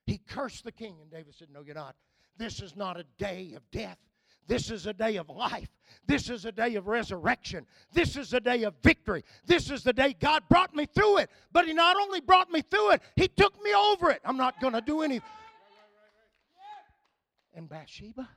He 0.06 0.18
cursed 0.18 0.64
the 0.64 0.72
king, 0.72 0.98
and 1.02 1.10
David 1.10 1.36
said, 1.36 1.50
No, 1.52 1.62
you're 1.62 1.76
not. 1.76 1.96
This 2.38 2.62
is 2.62 2.76
not 2.76 3.00
a 3.00 3.06
day 3.18 3.54
of 3.56 3.70
death. 3.72 3.98
This 4.48 4.72
is 4.72 4.88
a 4.88 4.94
day 4.94 5.18
of 5.18 5.30
life. 5.30 5.70
This 6.08 6.30
is 6.30 6.46
a 6.46 6.52
day 6.52 6.76
of 6.76 6.88
resurrection. 6.88 7.66
This 7.94 8.18
is 8.18 8.34
a 8.34 8.40
day 8.40 8.64
of 8.64 8.74
victory. 8.82 9.24
This 9.46 9.70
is 9.70 9.84
the 9.84 9.94
day 9.94 10.16
God 10.20 10.44
brought 10.50 10.76
me 10.76 10.88
through 10.88 11.20
it. 11.20 11.30
But 11.52 11.68
He 11.68 11.74
not 11.74 11.96
only 11.96 12.20
brought 12.22 12.52
me 12.52 12.62
through 12.62 12.92
it, 12.92 13.02
He 13.16 13.28
took 13.28 13.62
me 13.64 13.74
over 13.74 14.10
it. 14.10 14.22
I'm 14.26 14.38
not 14.38 14.60
going 14.60 14.74
to 14.74 14.82
do 14.82 15.02
anything. 15.02 15.30
And 17.54 17.70
Bathsheba, 17.70 18.28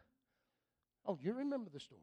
oh, 1.07 1.19
you 1.23 1.33
remember 1.33 1.71
the 1.73 1.81
story. 1.81 2.01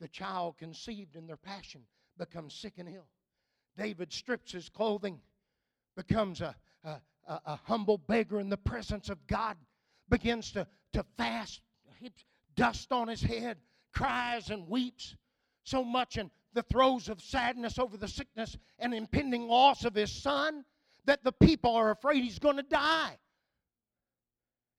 The 0.00 0.08
child 0.08 0.58
conceived 0.58 1.16
in 1.16 1.26
their 1.26 1.36
passion 1.36 1.82
becomes 2.18 2.54
sick 2.54 2.74
and 2.78 2.88
ill. 2.88 3.08
David 3.76 4.12
strips 4.12 4.52
his 4.52 4.68
clothing, 4.68 5.20
becomes 5.96 6.40
a, 6.40 6.54
a, 6.84 7.00
a, 7.28 7.40
a 7.46 7.60
humble 7.64 7.98
beggar 7.98 8.40
in 8.40 8.48
the 8.48 8.56
presence 8.56 9.08
of 9.08 9.24
God, 9.26 9.56
begins 10.08 10.52
to, 10.52 10.66
to 10.94 11.04
fast, 11.16 11.60
dust 12.56 12.90
on 12.90 13.08
his 13.08 13.22
head, 13.22 13.58
cries 13.92 14.50
and 14.50 14.68
weeps 14.68 15.14
so 15.64 15.84
much 15.84 16.16
in 16.16 16.30
the 16.54 16.62
throes 16.62 17.08
of 17.08 17.20
sadness 17.20 17.78
over 17.78 17.96
the 17.96 18.08
sickness 18.08 18.56
and 18.78 18.94
impending 18.94 19.46
loss 19.46 19.84
of 19.84 19.94
his 19.94 20.10
son 20.10 20.64
that 21.04 21.22
the 21.22 21.32
people 21.32 21.74
are 21.76 21.90
afraid 21.90 22.24
he's 22.24 22.38
going 22.38 22.56
to 22.56 22.62
die. 22.62 23.16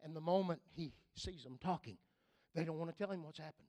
And 0.01 0.15
the 0.15 0.21
moment 0.21 0.61
he 0.75 0.91
sees 1.15 1.43
them 1.43 1.57
talking, 1.61 1.97
they 2.55 2.63
don't 2.63 2.77
want 2.77 2.91
to 2.91 2.97
tell 2.97 3.11
him 3.11 3.23
what's 3.23 3.39
happened. 3.39 3.67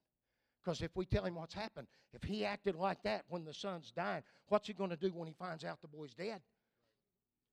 Because 0.62 0.82
if 0.82 0.94
we 0.94 1.06
tell 1.06 1.24
him 1.24 1.34
what's 1.34 1.54
happened, 1.54 1.86
if 2.12 2.22
he 2.22 2.44
acted 2.44 2.74
like 2.74 3.02
that 3.02 3.24
when 3.28 3.44
the 3.44 3.54
son's 3.54 3.92
dying, 3.92 4.22
what's 4.48 4.66
he 4.66 4.74
going 4.74 4.90
to 4.90 4.96
do 4.96 5.08
when 5.08 5.26
he 5.26 5.34
finds 5.34 5.64
out 5.64 5.80
the 5.80 5.88
boy's 5.88 6.14
dead? 6.14 6.40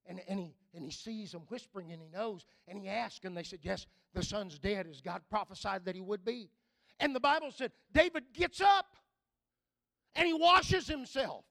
And, 0.08 0.22
and, 0.28 0.40
he, 0.40 0.56
and 0.74 0.86
he 0.86 0.92
sees 0.92 1.34
them 1.34 1.42
whispering 1.50 1.92
and 1.92 2.02
he 2.02 2.08
knows. 2.08 2.46
And 2.68 2.80
he 2.80 2.88
asks, 2.88 3.26
and 3.26 3.36
they 3.36 3.44
said, 3.44 3.60
Yes, 3.62 3.86
the 4.14 4.24
son's 4.24 4.58
dead 4.58 4.88
as 4.90 5.02
God 5.02 5.22
prophesied 5.30 5.86
that 5.86 5.96
he 5.96 6.02
would 6.02 6.24
be. 6.24 6.50
And 7.00 7.14
the 7.14 7.20
Bible 7.20 7.52
said, 7.52 7.72
David 7.94 8.24
gets 8.34 8.62
up 8.62 8.96
and 10.16 10.26
he 10.26 10.34
washes 10.34 10.88
himself 10.88 11.46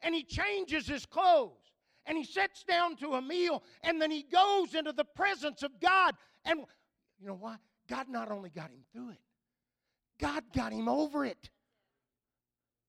and 0.00 0.14
he 0.14 0.22
changes 0.22 0.86
his 0.86 1.04
clothes 1.04 1.72
and 2.06 2.16
he 2.16 2.24
sits 2.24 2.64
down 2.64 2.96
to 2.96 3.14
a 3.14 3.22
meal 3.22 3.62
and 3.82 4.00
then 4.00 4.10
he 4.10 4.22
goes 4.22 4.74
into 4.74 4.92
the 4.92 5.04
presence 5.04 5.62
of 5.62 5.78
God. 5.80 6.14
And 6.44 6.60
you 7.20 7.26
know 7.26 7.36
why? 7.38 7.56
God 7.88 8.08
not 8.08 8.30
only 8.30 8.50
got 8.50 8.70
him 8.70 8.84
through 8.92 9.10
it, 9.10 9.20
God 10.20 10.44
got 10.54 10.72
him 10.72 10.88
over 10.88 11.24
it. 11.24 11.50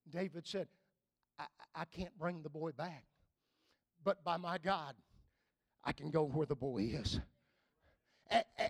David 0.08 0.46
said, 0.46 0.68
I, 1.38 1.44
I 1.74 1.84
can't 1.84 2.16
bring 2.18 2.42
the 2.42 2.50
boy 2.50 2.72
back, 2.72 3.04
but 4.04 4.22
by 4.24 4.36
my 4.36 4.58
God, 4.58 4.94
I 5.84 5.92
can 5.92 6.10
go 6.10 6.24
where 6.24 6.46
the 6.46 6.56
boy 6.56 6.90
is. 6.92 7.20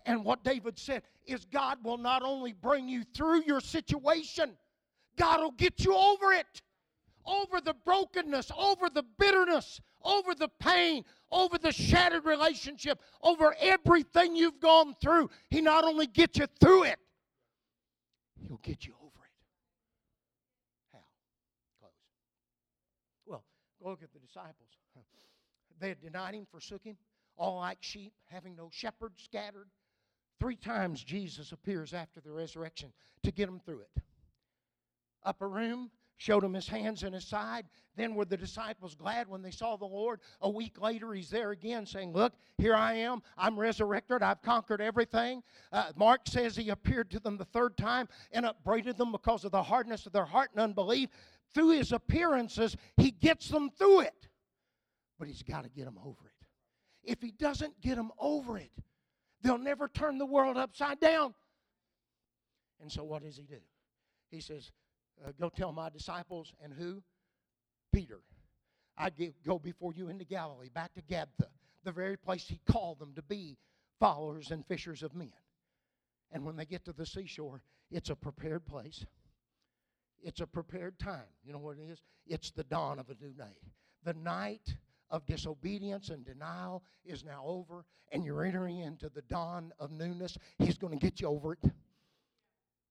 And 0.07 0.25
what 0.25 0.43
David 0.43 0.79
said 0.79 1.03
is 1.27 1.45
God 1.45 1.79
will 1.85 1.99
not 1.99 2.23
only 2.23 2.53
bring 2.53 2.88
you 2.88 3.05
through 3.14 3.43
your 3.45 3.61
situation, 3.61 4.57
God 5.16 5.40
will 5.40 5.51
get 5.51 5.85
you 5.85 5.95
over 5.95 6.33
it. 6.33 6.62
Over 7.27 7.61
the 7.61 7.75
brokenness, 7.85 8.51
over 8.57 8.88
the 8.88 9.05
bitterness, 9.19 9.79
over 10.03 10.35
the 10.35 10.49
pain, 10.59 11.05
over 11.31 11.59
the 11.59 11.71
shattered 11.71 12.25
relationship, 12.25 12.99
over 13.23 13.55
everything 13.61 14.35
you've 14.35 14.59
gone 14.59 14.95
through. 15.03 15.29
He 15.51 15.61
not 15.61 15.85
only 15.85 16.07
gets 16.07 16.38
you 16.38 16.47
through 16.61 16.85
it, 16.85 16.99
He'll 18.49 18.57
get 18.62 18.87
you 18.87 18.95
over 18.99 19.27
it. 19.27 19.33
How? 20.95 20.99
Close. 21.79 21.93
Well, 23.27 23.45
go 23.83 23.90
look 23.90 24.03
at 24.03 24.12
the 24.14 24.19
disciples. 24.19 24.80
They 25.81 25.88
had 25.88 26.01
denied 26.01 26.35
him, 26.35 26.47
forsook 26.51 26.85
him, 26.85 26.97
all 27.37 27.57
like 27.57 27.79
sheep, 27.81 28.12
having 28.27 28.55
no 28.55 28.69
shepherd, 28.73 29.12
scattered. 29.16 29.69
Three 30.38 30.57
times 30.57 31.03
Jesus 31.03 31.53
appears 31.53 31.93
after 31.93 32.21
the 32.21 32.31
resurrection 32.31 32.93
to 33.23 33.31
get 33.31 33.47
them 33.47 33.61
through 33.64 33.81
it. 33.81 34.03
Upper 35.25 35.49
room, 35.49 35.90
showed 36.21 36.45
him 36.45 36.53
his 36.53 36.69
hands 36.69 37.03
and 37.03 37.14
his 37.14 37.25
side. 37.25 37.64
Then 37.97 38.14
were 38.14 38.27
the 38.27 38.37
disciples 38.37 38.95
glad 38.95 39.27
when 39.27 39.40
they 39.40 39.51
saw 39.51 39.77
the 39.77 39.87
Lord. 39.87 40.21
A 40.43 40.51
week 40.51 40.81
later, 40.81 41.14
he's 41.14 41.31
there 41.31 41.51
again 41.51 41.87
saying, 41.87 42.12
Look, 42.12 42.35
here 42.59 42.75
I 42.75 42.95
am. 42.95 43.23
I'm 43.38 43.59
resurrected. 43.59 44.23
I've 44.23 44.43
conquered 44.43 44.83
everything. 44.83 45.43
Uh, 45.73 45.93
Mark 45.97 46.21
says 46.27 46.55
he 46.55 46.69
appeared 46.69 47.11
to 47.12 47.21
them 47.21 47.38
the 47.38 47.47
third 47.47 47.77
time 47.79 48.07
and 48.33 48.45
upbraided 48.45 48.99
them 48.99 49.12
because 49.12 49.45
of 49.45 49.53
the 49.53 49.62
hardness 49.62 50.05
of 50.05 50.12
their 50.12 50.27
heart 50.27 50.51
and 50.53 50.61
unbelief. 50.61 51.09
Through 51.55 51.71
his 51.71 51.90
appearances, 51.90 52.77
he 52.99 53.11
gets 53.11 53.49
them 53.49 53.71
through 53.71 54.01
it. 54.01 54.29
But 55.21 55.29
he's 55.29 55.43
got 55.43 55.65
to 55.65 55.71
get 55.71 55.85
them 55.85 55.99
over 56.03 56.27
it. 56.27 56.47
If 57.05 57.21
he 57.21 57.31
doesn't 57.31 57.81
get 57.83 57.97
them 57.97 58.11
over 58.19 58.57
it, 58.59 58.73
they'll 59.43 59.59
never 59.59 59.87
turn 59.87 60.17
the 60.19 60.27
world 60.27 60.57
upside 60.57 60.99
down. 60.99 61.35
And 62.81 62.91
so, 62.91 63.05
what 63.05 63.23
does 63.23 63.37
he 63.37 63.45
do? 63.45 63.61
He 64.31 64.41
says, 64.41 64.73
uh, 65.25 65.33
Go 65.39 65.51
tell 65.51 65.73
my 65.73 65.91
disciples, 65.91 66.55
and 66.65 66.73
who? 66.73 67.03
Peter. 67.93 68.21
I 68.97 69.11
give, 69.11 69.35
go 69.47 69.59
before 69.59 69.93
you 69.95 70.09
into 70.09 70.25
Galilee, 70.25 70.71
back 70.73 70.95
to 70.95 71.03
Tabgha, 71.03 71.49
the 71.85 71.93
very 71.93 72.17
place 72.17 72.47
he 72.49 72.61
called 72.71 72.99
them 72.99 73.13
to 73.15 73.23
be 73.23 73.59
followers 73.99 74.51
and 74.51 74.67
fishers 74.67 75.03
of 75.03 75.15
men. 75.15 75.33
And 76.33 76.45
when 76.45 76.57
they 76.57 76.65
get 76.65 76.85
to 76.87 76.93
the 76.93 77.07
seashore, 77.07 77.63
it's 77.91 78.11
a 78.11 78.17
prepared 78.17 78.67
place. 78.67 79.05
It's 80.23 80.41
a 80.41 80.47
prepared 80.47 80.99
time. 80.99 81.29
You 81.45 81.53
know 81.53 81.59
what 81.59 81.77
it 81.79 81.91
is? 81.91 82.03
It's 82.27 82.51
the 82.51 82.65
dawn 82.65 82.99
of 82.99 83.11
a 83.11 83.25
new 83.25 83.33
day. 83.33 83.59
The 84.05 84.15
night 84.15 84.77
of 85.11 85.27
disobedience 85.27 86.11
and 86.11 86.25
denial 86.25 86.83
is 87.05 87.25
now 87.25 87.42
over, 87.44 87.85
and 88.12 88.25
you're 88.25 88.44
entering 88.44 88.79
into 88.79 89.09
the 89.09 89.23
dawn 89.23 89.73
of 89.79 89.90
newness. 89.90 90.38
He's 90.59 90.79
going 90.79 90.99
to 90.99 91.05
get 91.05 91.20
you 91.20 91.29
over 91.29 91.53
it. 91.53 91.59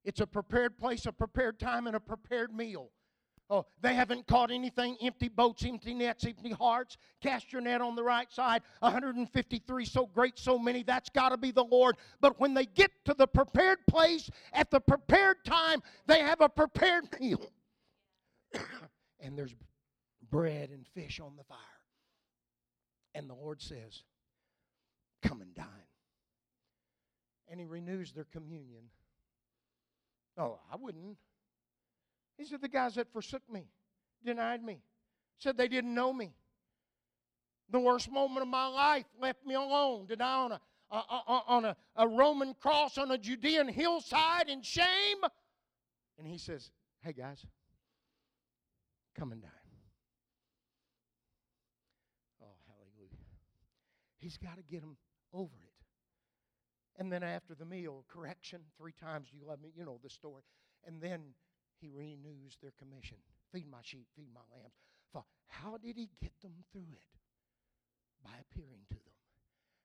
It's 0.03 0.21
a 0.21 0.27
prepared 0.27 0.77
place, 0.77 1.05
a 1.05 1.11
prepared 1.11 1.59
time, 1.59 1.87
and 1.87 1.95
a 1.95 1.99
prepared 1.99 2.53
meal. 2.53 2.91
Oh, 3.51 3.65
they 3.81 3.95
haven't 3.95 4.27
caught 4.27 4.51
anything. 4.51 4.95
Empty 5.01 5.27
boats, 5.27 5.65
empty 5.65 5.95
nets, 5.95 6.23
empty 6.23 6.51
hearts. 6.51 6.97
Cast 7.19 7.51
your 7.51 7.61
net 7.61 7.81
on 7.81 7.95
the 7.95 8.03
right 8.03 8.31
side. 8.31 8.61
153, 8.79 9.85
so 9.85 10.05
great, 10.05 10.37
so 10.37 10.59
many. 10.59 10.83
That's 10.83 11.09
got 11.09 11.29
to 11.29 11.37
be 11.37 11.49
the 11.49 11.63
Lord. 11.63 11.95
But 12.21 12.39
when 12.39 12.53
they 12.53 12.65
get 12.65 12.91
to 13.05 13.15
the 13.15 13.25
prepared 13.25 13.79
place 13.87 14.29
at 14.53 14.69
the 14.69 14.79
prepared 14.79 15.37
time, 15.43 15.81
they 16.05 16.19
have 16.19 16.41
a 16.41 16.49
prepared 16.49 17.05
meal. 17.19 17.51
and 19.19 19.35
there's 19.35 19.55
bread 20.29 20.69
and 20.69 20.85
fish 20.87 21.19
on 21.19 21.35
the 21.35 21.43
fire. 21.43 21.57
And 23.15 23.29
the 23.29 23.33
Lord 23.33 23.61
says, 23.61 24.03
Come 25.21 25.41
and 25.41 25.53
dine. 25.53 25.65
And 27.47 27.59
He 27.59 27.65
renews 27.65 28.11
their 28.11 28.25
communion. 28.25 28.83
Oh, 30.37 30.59
I 30.71 30.75
wouldn't. 30.77 31.17
These 32.37 32.53
are 32.53 32.57
the 32.57 32.69
guys 32.69 32.95
that 32.95 33.11
forsook 33.11 33.41
me, 33.51 33.65
denied 34.23 34.63
me, 34.63 34.79
said 35.39 35.57
they 35.57 35.67
didn't 35.67 35.93
know 35.93 36.13
me. 36.13 36.31
The 37.69 37.79
worst 37.79 38.09
moment 38.09 38.41
of 38.43 38.47
my 38.47 38.67
life 38.67 39.05
left 39.21 39.45
me 39.45 39.55
alone 39.55 40.07
to 40.07 40.15
die 40.15 40.37
on 40.37 40.53
a, 40.53 40.61
a, 40.89 40.95
a, 40.95 41.43
on 41.47 41.65
a, 41.65 41.75
a 41.97 42.07
Roman 42.07 42.53
cross 42.53 42.97
on 42.97 43.11
a 43.11 43.17
Judean 43.17 43.67
hillside 43.67 44.47
in 44.47 44.61
shame. 44.61 45.17
And 46.17 46.25
he 46.25 46.37
says, 46.37 46.71
Hey 47.01 47.13
guys, 47.13 47.45
come 49.17 49.31
and 49.33 49.41
die. 49.41 49.47
Oh, 52.41 52.55
hallelujah. 52.67 53.17
He's 54.19 54.37
got 54.37 54.57
to 54.57 54.63
get 54.63 54.81
them 54.81 54.97
over 55.33 55.55
it. 55.63 57.01
And 57.01 57.11
then 57.11 57.23
after 57.23 57.55
the 57.55 57.65
meal, 57.65 58.05
correction, 58.07 58.61
three 58.77 58.91
times 58.91 59.29
you 59.31 59.47
love 59.47 59.61
me, 59.61 59.71
you 59.75 59.85
know 59.85 59.99
the 60.03 60.09
story. 60.09 60.43
And 60.85 61.01
then 61.01 61.33
he 61.79 61.89
renews 61.89 62.57
their 62.61 62.73
commission. 62.77 63.17
Feed 63.51 63.69
my 63.71 63.79
sheep, 63.81 64.07
feed 64.15 64.29
my 64.33 64.41
lambs. 64.53 64.73
How 65.49 65.77
did 65.77 65.97
he 65.97 66.09
get 66.21 66.31
them 66.41 66.53
through 66.71 66.93
it? 66.93 67.19
By 68.23 68.31
appearing 68.39 68.85
to 68.89 68.95
them. 68.95 69.13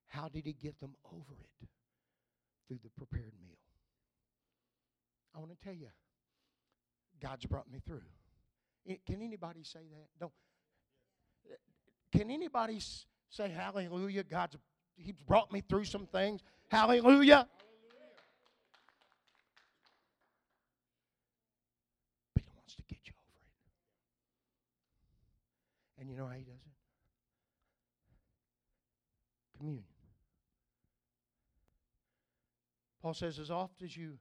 How 0.07 0.29
did 0.29 0.47
he 0.47 0.53
get 0.53 0.79
them 0.79 0.95
over 1.13 1.35
it? 1.41 1.69
Through 2.69 2.79
the 2.83 2.91
prepared 2.91 3.33
meal. 3.43 3.59
I 5.35 5.39
want 5.39 5.51
to 5.51 5.65
tell 5.65 5.75
you, 5.75 5.89
God's 7.21 7.47
brought 7.47 7.71
me 7.71 7.81
through. 7.85 8.03
Eh, 8.89 8.97
can 9.07 9.23
anybody 9.23 9.65
say 9.65 9.81
that? 9.91 10.09
Don't. 10.21 10.33
Can 12.13 12.31
anybody 12.31 12.81
say 13.31 13.49
hallelujah? 13.49 14.23
God's 14.23 14.57
He's 14.97 15.15
brought 15.27 15.53
me 15.53 15.61
through 15.61 15.85
some 15.87 16.07
things. 16.07 16.41
Hallelujah. 16.69 17.49
But 22.35 22.43
He 22.43 22.51
wants 22.55 22.75
to 22.77 22.83
get 22.83 23.01
you 23.07 23.13
over 23.13 23.41
it. 25.99 26.01
And 26.01 26.11
you 26.11 26.17
know 26.17 26.27
how 26.27 26.35
he 26.35 26.45
does 26.45 26.55
it? 26.55 26.73
Communion. 29.59 29.85
Paul 33.03 33.15
says, 33.15 33.39
as 33.39 33.51
oft 33.51 33.83
as 33.83 33.97
you 33.97 34.19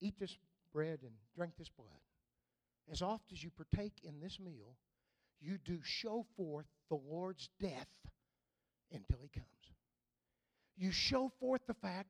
eat 0.00 0.18
this 0.18 0.36
bread 0.72 0.98
and 1.02 1.12
drink 1.34 1.52
this 1.58 1.70
blood, 1.70 1.88
as 2.92 3.02
oft 3.02 3.32
as 3.32 3.42
you 3.42 3.50
partake 3.50 3.94
in 4.02 4.20
this 4.20 4.38
meal, 4.38 4.76
you 5.40 5.58
do 5.64 5.78
show 5.82 6.26
forth 6.36 6.66
the 6.88 6.96
Lord's 6.96 7.48
death 7.60 7.88
until 8.92 9.18
he 9.22 9.28
comes. 9.28 9.46
You 10.76 10.90
show 10.90 11.30
forth 11.40 11.60
the 11.66 11.74
fact 11.74 12.08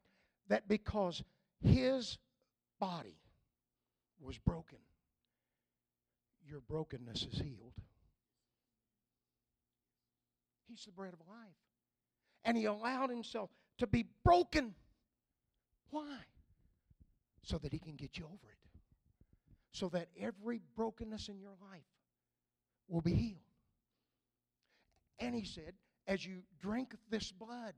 that 0.48 0.68
because 0.68 1.22
his 1.60 2.18
body 2.80 3.18
was 4.20 4.38
broken, 4.38 4.78
your 6.46 6.60
brokenness 6.60 7.26
is 7.32 7.38
healed. 7.38 7.74
He's 10.68 10.84
the 10.84 10.92
bread 10.92 11.14
of 11.14 11.20
life. 11.28 11.56
And 12.44 12.56
he 12.56 12.66
allowed 12.66 13.10
himself 13.10 13.50
to 13.78 13.86
be 13.86 14.06
broken. 14.24 14.74
Why? 15.90 16.18
So 17.42 17.58
that 17.58 17.72
he 17.72 17.78
can 17.78 17.96
get 17.96 18.18
you 18.18 18.24
over 18.24 18.34
it. 18.34 18.80
So 19.72 19.88
that 19.90 20.08
every 20.18 20.60
brokenness 20.76 21.28
in 21.28 21.38
your 21.38 21.54
life 21.70 21.84
will 22.88 23.00
be 23.00 23.14
healed. 23.14 23.38
And 25.20 25.34
he 25.34 25.44
said, 25.44 25.74
as 26.06 26.24
you 26.24 26.42
drink 26.60 26.94
this 27.10 27.32
blood, 27.32 27.74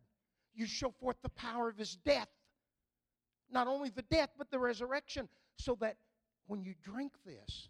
you 0.55 0.67
show 0.67 0.93
forth 1.01 1.17
the 1.23 1.31
power 1.31 1.69
of 1.69 1.77
his 1.77 1.97
death. 1.97 2.29
Not 3.51 3.67
only 3.67 3.91
the 3.91 4.03
death, 4.03 4.31
but 4.39 4.51
the 4.51 4.59
resurrection. 4.59 5.29
So 5.59 5.77
that 5.81 5.97
when 6.47 6.63
you 6.63 6.75
drink 6.83 7.13
this, 7.25 7.69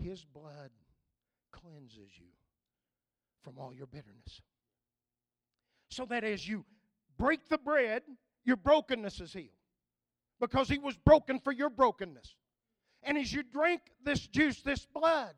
his 0.00 0.24
blood 0.24 0.70
cleanses 1.50 2.10
you 2.16 2.28
from 3.42 3.58
all 3.58 3.72
your 3.74 3.86
bitterness. 3.86 4.40
So 5.90 6.06
that 6.06 6.24
as 6.24 6.46
you 6.46 6.64
break 7.18 7.48
the 7.48 7.58
bread, 7.58 8.02
your 8.44 8.56
brokenness 8.56 9.20
is 9.20 9.32
healed. 9.32 9.48
Because 10.40 10.68
he 10.68 10.78
was 10.78 10.96
broken 10.96 11.38
for 11.38 11.52
your 11.52 11.70
brokenness. 11.70 12.34
And 13.02 13.18
as 13.18 13.32
you 13.32 13.42
drink 13.42 13.80
this 14.04 14.26
juice, 14.26 14.62
this 14.62 14.86
blood, 14.86 15.34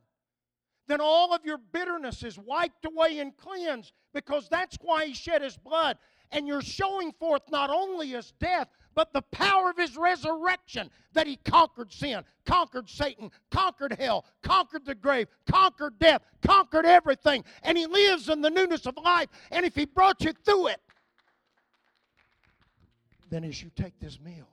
then 0.86 1.00
all 1.00 1.34
of 1.34 1.44
your 1.44 1.58
bitterness 1.72 2.22
is 2.22 2.38
wiped 2.38 2.84
away 2.84 3.18
and 3.18 3.36
cleansed 3.36 3.92
because 4.12 4.48
that's 4.48 4.76
why 4.80 5.06
he 5.06 5.14
shed 5.14 5.42
his 5.42 5.56
blood. 5.56 5.96
And 6.30 6.46
you're 6.46 6.62
showing 6.62 7.12
forth 7.12 7.42
not 7.50 7.70
only 7.70 8.08
his 8.08 8.32
death, 8.40 8.68
but 8.94 9.12
the 9.12 9.22
power 9.22 9.70
of 9.70 9.76
his 9.76 9.96
resurrection 9.96 10.90
that 11.12 11.26
he 11.26 11.36
conquered 11.36 11.92
sin, 11.92 12.22
conquered 12.44 12.88
Satan, 12.88 13.30
conquered 13.50 13.92
hell, 13.92 14.24
conquered 14.42 14.84
the 14.84 14.94
grave, 14.94 15.28
conquered 15.50 15.98
death, 15.98 16.22
conquered 16.42 16.86
everything. 16.86 17.44
And 17.62 17.76
he 17.76 17.86
lives 17.86 18.28
in 18.28 18.40
the 18.40 18.50
newness 18.50 18.86
of 18.86 18.96
life. 19.02 19.28
And 19.50 19.64
if 19.64 19.74
he 19.74 19.84
brought 19.84 20.22
you 20.22 20.32
through 20.44 20.68
it, 20.68 20.80
then 23.30 23.44
as 23.44 23.62
you 23.62 23.70
take 23.74 23.98
this 23.98 24.20
meal, 24.20 24.48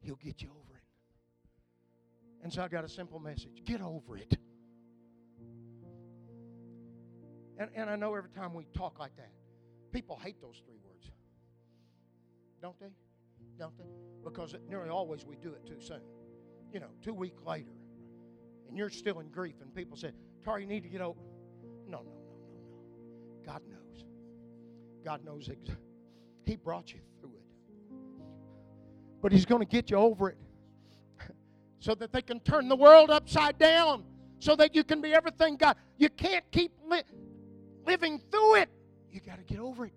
he'll 0.00 0.16
get 0.16 0.40
you 0.40 0.48
over 0.48 0.76
it. 0.76 0.84
And 2.42 2.52
so 2.52 2.62
I 2.62 2.68
got 2.68 2.84
a 2.84 2.88
simple 2.88 3.18
message 3.18 3.62
get 3.64 3.80
over 3.80 4.16
it. 4.16 4.38
And, 7.58 7.70
and 7.74 7.90
I 7.90 7.96
know 7.96 8.14
every 8.14 8.30
time 8.30 8.54
we 8.54 8.64
talk 8.74 8.98
like 8.98 9.16
that, 9.16 9.30
people 9.92 10.18
hate 10.22 10.40
those 10.40 10.62
three 10.66 10.78
words. 10.84 11.10
Don't 12.60 12.78
they? 12.80 12.92
Don't 13.58 13.76
they? 13.78 13.84
Because 14.24 14.54
nearly 14.68 14.88
always 14.88 15.24
we 15.24 15.36
do 15.36 15.52
it 15.52 15.66
too 15.66 15.80
soon. 15.80 16.00
You 16.72 16.80
know, 16.80 16.88
two 17.02 17.12
weeks 17.12 17.42
later, 17.44 17.72
and 18.68 18.78
you're 18.78 18.90
still 18.90 19.20
in 19.20 19.28
grief, 19.28 19.56
and 19.60 19.74
people 19.74 19.96
say, 19.96 20.12
Tar, 20.44 20.58
you 20.58 20.66
need 20.66 20.82
to 20.82 20.88
get 20.88 21.00
over. 21.00 21.20
No, 21.86 21.98
no, 21.98 22.04
no, 22.04 22.08
no, 22.08 22.58
no. 22.58 23.44
God 23.44 23.62
knows. 23.68 24.04
God 25.04 25.24
knows 25.24 25.48
ex- 25.50 25.76
He 26.46 26.56
brought 26.56 26.92
you 26.92 27.00
through 27.20 27.34
it. 27.34 27.94
But 29.20 29.32
He's 29.32 29.44
going 29.44 29.60
to 29.60 29.66
get 29.66 29.90
you 29.90 29.98
over 29.98 30.30
it 30.30 30.38
so 31.80 31.94
that 31.96 32.12
they 32.12 32.22
can 32.22 32.40
turn 32.40 32.68
the 32.68 32.76
world 32.76 33.10
upside 33.10 33.58
down, 33.58 34.04
so 34.38 34.56
that 34.56 34.74
you 34.74 34.84
can 34.84 35.02
be 35.02 35.12
everything 35.12 35.56
God. 35.56 35.76
You 35.98 36.08
can't 36.08 36.44
keep 36.50 36.72
li- 36.88 37.02
living 37.86 38.20
through 38.30 38.56
it. 38.56 38.68
You 39.10 39.20
got 39.20 39.38
to 39.38 39.44
get 39.44 39.58
over 39.58 39.86
it. 39.86 39.92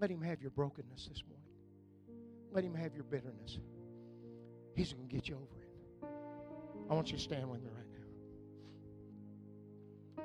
Let 0.00 0.10
Him 0.10 0.20
have 0.22 0.40
your 0.40 0.50
brokenness 0.50 1.08
this 1.08 1.22
morning. 1.28 1.42
Let 2.52 2.64
Him 2.64 2.74
have 2.74 2.94
your 2.94 3.04
bitterness. 3.04 3.58
He's 4.74 4.92
going 4.92 5.08
to 5.08 5.14
get 5.14 5.28
you 5.28 5.36
over 5.36 5.62
it. 5.62 5.68
I 6.90 6.94
want 6.94 7.10
you 7.10 7.16
to 7.16 7.22
stand 7.22 7.50
with 7.50 7.62
me 7.62 7.70
right 7.74 7.86
now. 10.18 10.24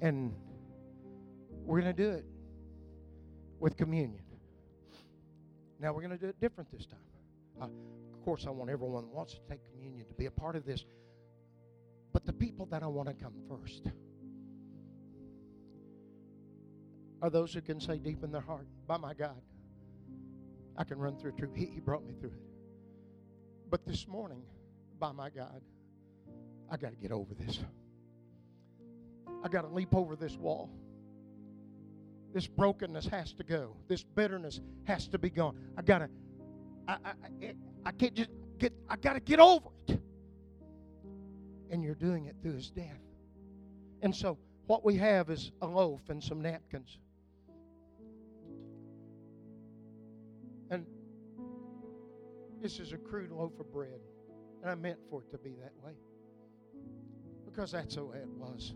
And 0.00 0.34
we're 1.64 1.80
going 1.80 1.94
to 1.94 2.02
do 2.02 2.10
it 2.10 2.24
with 3.58 3.76
communion. 3.76 4.22
Now, 5.80 5.92
we're 5.92 6.02
going 6.02 6.18
to 6.18 6.18
do 6.18 6.28
it 6.28 6.40
different 6.40 6.70
this 6.72 6.86
time. 6.86 6.98
Uh, 7.60 7.66
of 7.66 8.24
course, 8.24 8.46
I 8.46 8.50
want 8.50 8.70
everyone 8.70 9.04
that 9.04 9.14
wants 9.14 9.34
to 9.34 9.40
take 9.48 9.60
communion 9.72 10.06
to 10.06 10.14
be 10.14 10.26
a 10.26 10.30
part 10.30 10.56
of 10.56 10.66
this. 10.66 10.84
But 12.12 12.24
the 12.24 12.32
people 12.32 12.66
that 12.66 12.82
I 12.82 12.86
want 12.86 13.08
to 13.08 13.14
come 13.14 13.34
first 13.48 13.88
are 17.20 17.30
those 17.30 17.52
who 17.52 17.60
can 17.60 17.80
say 17.80 17.98
deep 17.98 18.22
in 18.22 18.30
their 18.30 18.40
heart, 18.40 18.66
by 18.86 18.96
my 18.96 19.14
God, 19.14 19.40
I 20.76 20.84
can 20.84 20.98
run 20.98 21.16
through 21.16 21.32
truth. 21.32 21.54
He, 21.54 21.66
he 21.66 21.80
brought 21.80 22.06
me 22.06 22.14
through 22.14 22.30
it. 22.30 22.42
But 23.70 23.84
this 23.86 24.06
morning, 24.06 24.42
by 24.98 25.12
my 25.12 25.28
God, 25.30 25.60
I 26.70 26.76
got 26.76 26.90
to 26.90 26.96
get 26.96 27.12
over 27.12 27.34
this. 27.34 27.60
I 29.44 29.48
got 29.48 29.62
to 29.62 29.68
leap 29.68 29.94
over 29.94 30.16
this 30.16 30.36
wall. 30.36 30.70
This 32.32 32.46
brokenness 32.46 33.06
has 33.06 33.32
to 33.34 33.44
go. 33.44 33.76
This 33.88 34.02
bitterness 34.02 34.60
has 34.84 35.08
to 35.08 35.18
be 35.18 35.30
gone. 35.30 35.56
I 35.76 35.82
got 35.82 35.98
to, 35.98 36.08
I, 36.86 36.92
I, 36.92 37.12
I, 37.42 37.54
I 37.86 37.92
can't 37.92 38.14
just 38.14 38.30
get, 38.58 38.72
I 38.88 38.96
got 38.96 39.14
to 39.14 39.20
get 39.20 39.40
over 39.40 39.68
it. 39.86 40.00
And 41.70 41.82
you're 41.82 41.94
doing 41.94 42.26
it 42.26 42.36
through 42.42 42.54
his 42.54 42.70
death. 42.70 43.00
And 44.02 44.14
so, 44.14 44.38
what 44.66 44.84
we 44.84 44.96
have 44.96 45.30
is 45.30 45.50
a 45.62 45.66
loaf 45.66 46.00
and 46.08 46.22
some 46.22 46.40
napkins. 46.40 46.98
And 50.70 50.86
this 52.60 52.78
is 52.78 52.92
a 52.92 52.98
crude 52.98 53.30
loaf 53.30 53.58
of 53.58 53.72
bread. 53.72 54.00
And 54.62 54.70
I 54.70 54.74
meant 54.74 54.98
for 55.10 55.22
it 55.22 55.30
to 55.30 55.38
be 55.38 55.54
that 55.62 55.72
way. 55.84 55.94
Because 57.44 57.72
that's 57.72 57.94
the 57.94 58.04
way 58.04 58.18
it 58.18 58.28
was 58.28 58.74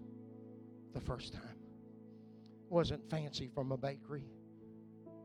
the 0.94 1.00
first 1.00 1.32
time. 1.32 1.42
It 1.42 2.72
wasn't 2.72 3.08
fancy 3.10 3.50
from 3.54 3.72
a 3.72 3.76
bakery, 3.76 4.24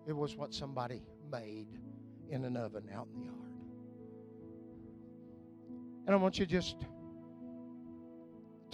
it 0.06 0.13
was 0.13 0.36
what 0.36 0.53
somebody 0.53 1.01
made 1.32 1.67
in 2.30 2.43
an 2.45 2.58
oven 2.58 2.89
out 2.93 3.08
in 3.13 3.21
the 3.21 3.25
yard. 3.25 3.38
And 6.06 6.15
I 6.15 6.17
want 6.17 6.39
you 6.39 6.45
to 6.45 6.51
just 6.51 6.77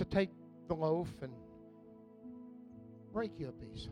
to 0.03 0.09
take 0.09 0.29
the 0.67 0.73
loaf 0.73 1.07
and 1.21 1.31
break 3.13 3.31
you 3.39 3.47
a 3.47 3.51
piece. 3.51 3.87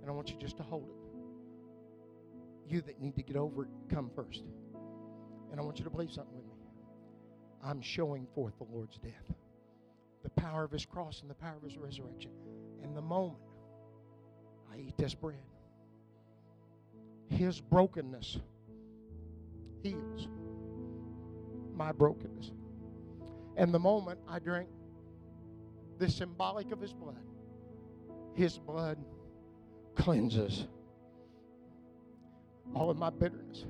And 0.00 0.10
I 0.10 0.12
want 0.12 0.30
you 0.30 0.36
just 0.36 0.56
to 0.56 0.62
hold 0.62 0.88
it. 0.88 2.72
You 2.72 2.80
that 2.82 3.00
need 3.00 3.14
to 3.16 3.22
get 3.22 3.36
over 3.36 3.64
it, 3.64 3.68
come 3.88 4.10
first. 4.14 4.42
And 5.50 5.60
I 5.60 5.62
want 5.62 5.78
you 5.78 5.84
to 5.84 5.90
believe 5.90 6.10
something 6.10 6.34
with 6.34 6.44
me. 6.44 6.66
I'm 7.62 7.80
showing 7.80 8.26
forth 8.34 8.54
the 8.58 8.64
Lord's 8.64 8.98
death, 8.98 9.36
the 10.22 10.30
power 10.30 10.64
of 10.64 10.72
his 10.72 10.84
cross 10.84 11.20
and 11.20 11.30
the 11.30 11.34
power 11.34 11.56
of 11.56 11.62
his 11.62 11.78
resurrection. 11.78 12.32
And 12.82 12.96
the 12.96 13.02
moment 13.02 13.38
I 14.72 14.78
eat 14.78 14.96
this 14.98 15.14
bread, 15.14 15.38
his 17.28 17.60
brokenness 17.60 18.38
heals 19.82 20.28
my 21.74 21.92
brokenness. 21.92 22.50
And 23.56 23.72
the 23.72 23.78
moment 23.78 24.20
I 24.28 24.38
drink 24.38 24.68
this 25.98 26.16
symbolic 26.16 26.72
of 26.72 26.80
his 26.80 26.92
blood, 26.92 27.22
his 28.34 28.58
blood 28.58 28.98
cleanses 29.94 30.66
all 32.74 32.90
of 32.90 32.96
my 32.96 33.10
bitterness. 33.10 33.64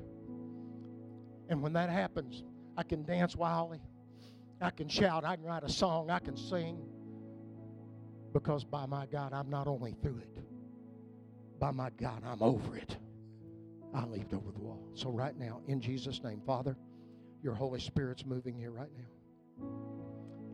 And 1.49 1.63
when 1.63 1.75
that 1.75 1.91
happens, 1.91 2.43
I 2.77 2.83
can 2.83 3.05
dance 3.05 3.37
wildly. 3.37 3.81
I 4.61 4.71
can 4.71 4.89
shout. 4.89 5.25
I 5.25 5.37
can 5.37 5.45
write 5.45 5.63
a 5.63 5.69
song. 5.69 6.11
I 6.11 6.19
can 6.19 6.37
sing. 6.37 6.79
Because 8.33 8.65
by 8.65 8.87
my 8.87 9.07
God, 9.07 9.33
I'm 9.33 9.51
not 9.51 9.67
only 9.67 9.95
through 10.03 10.19
it, 10.19 10.39
by 11.61 11.71
my 11.71 11.91
God, 11.91 12.23
I'm 12.27 12.43
over 12.43 12.77
it. 12.77 12.97
I 13.95 14.05
leaped 14.07 14.35
over 14.35 14.51
the 14.51 14.59
wall. 14.59 14.89
So, 14.95 15.11
right 15.11 15.37
now, 15.39 15.61
in 15.69 15.81
Jesus' 15.81 16.21
name, 16.25 16.43
Father, 16.45 16.77
your 17.43 17.55
Holy 17.55 17.79
Spirit's 17.79 18.27
moving 18.27 18.57
here 18.57 18.73
right 18.73 18.91
now. 18.97 19.05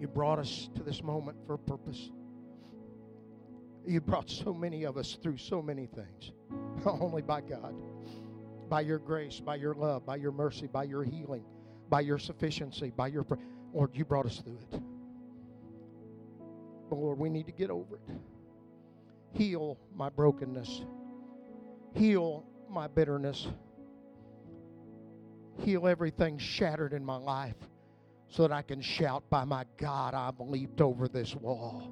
You 0.01 0.09
brought 0.09 0.39
us 0.39 0.71
to 0.77 0.83
this 0.83 1.03
moment 1.03 1.37
for 1.47 1.55
a 1.55 1.59
purpose. 1.59 2.11
You 3.87 4.01
brought 4.01 4.31
so 4.31 4.55
many 4.55 4.85
of 4.85 4.97
us 4.97 5.19
through 5.23 5.37
so 5.37 5.61
many 5.61 5.87
things, 5.87 6.33
only 6.87 7.21
by 7.21 7.43
God, 7.43 7.75
by 8.69 8.81
your 8.81 8.99
grace, 8.99 9.41
by 9.41 9.57
your 9.57 9.75
love, 9.75 10.07
by 10.07 10.17
your 10.17 10.33
mercy, 10.33 10.67
by 10.67 10.85
your 10.85 11.05
healing, 11.05 11.45
by 11.91 12.01
your 12.01 12.19
sufficiency, 12.19 12.91
by 12.91 13.09
your. 13.09 13.27
Lord, 13.75 13.91
you 13.95 14.05
brought 14.07 14.27
us 14.27 14.39
through 14.39 14.59
it. 14.73 14.81
But 16.89 16.97
Lord, 16.97 17.19
we 17.19 17.29
need 17.29 17.47
to 17.47 17.53
get 17.53 17.71
over 17.71 17.97
it. 17.97 18.15
Heal 19.33 19.79
my 19.95 20.09
brokenness. 20.09 20.83
Heal 21.95 22.45
my 22.69 22.89
bitterness. 22.89 23.47
Heal 25.59 25.87
everything 25.87 26.39
shattered 26.39 26.95
in 26.95 27.05
my 27.05 27.17
life 27.17 27.55
so 28.31 28.43
that 28.43 28.53
I 28.53 28.62
can 28.62 28.81
shout, 28.81 29.29
by 29.29 29.45
my 29.45 29.64
God, 29.77 30.14
I've 30.14 30.40
leaped 30.40 30.81
over 30.81 31.09
this 31.09 31.35
wall. 31.35 31.90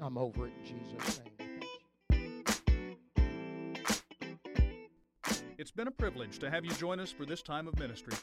I'm 0.00 0.16
over 0.16 0.46
it 0.46 0.52
in 0.60 0.64
Jesus' 0.64 1.18
name. 1.18 1.26
It's 5.58 5.72
been 5.72 5.88
a 5.88 5.92
privilege 5.92 6.38
to 6.38 6.48
have 6.50 6.64
you 6.64 6.70
join 6.72 7.00
us 7.00 7.10
for 7.10 7.26
this 7.26 7.42
time 7.42 7.66
of 7.66 7.76
ministry. 7.78 8.14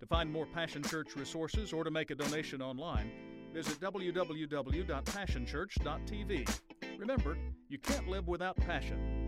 To 0.00 0.06
find 0.06 0.30
more 0.30 0.44
Passion 0.46 0.82
Church 0.82 1.16
resources 1.16 1.72
or 1.72 1.84
to 1.84 1.90
make 1.90 2.10
a 2.10 2.14
donation 2.14 2.60
online, 2.60 3.10
visit 3.52 3.80
www.passionchurch.tv. 3.80 6.58
Remember, 6.98 7.38
you 7.68 7.78
can't 7.78 8.08
live 8.08 8.26
without 8.26 8.56
passion. 8.56 9.26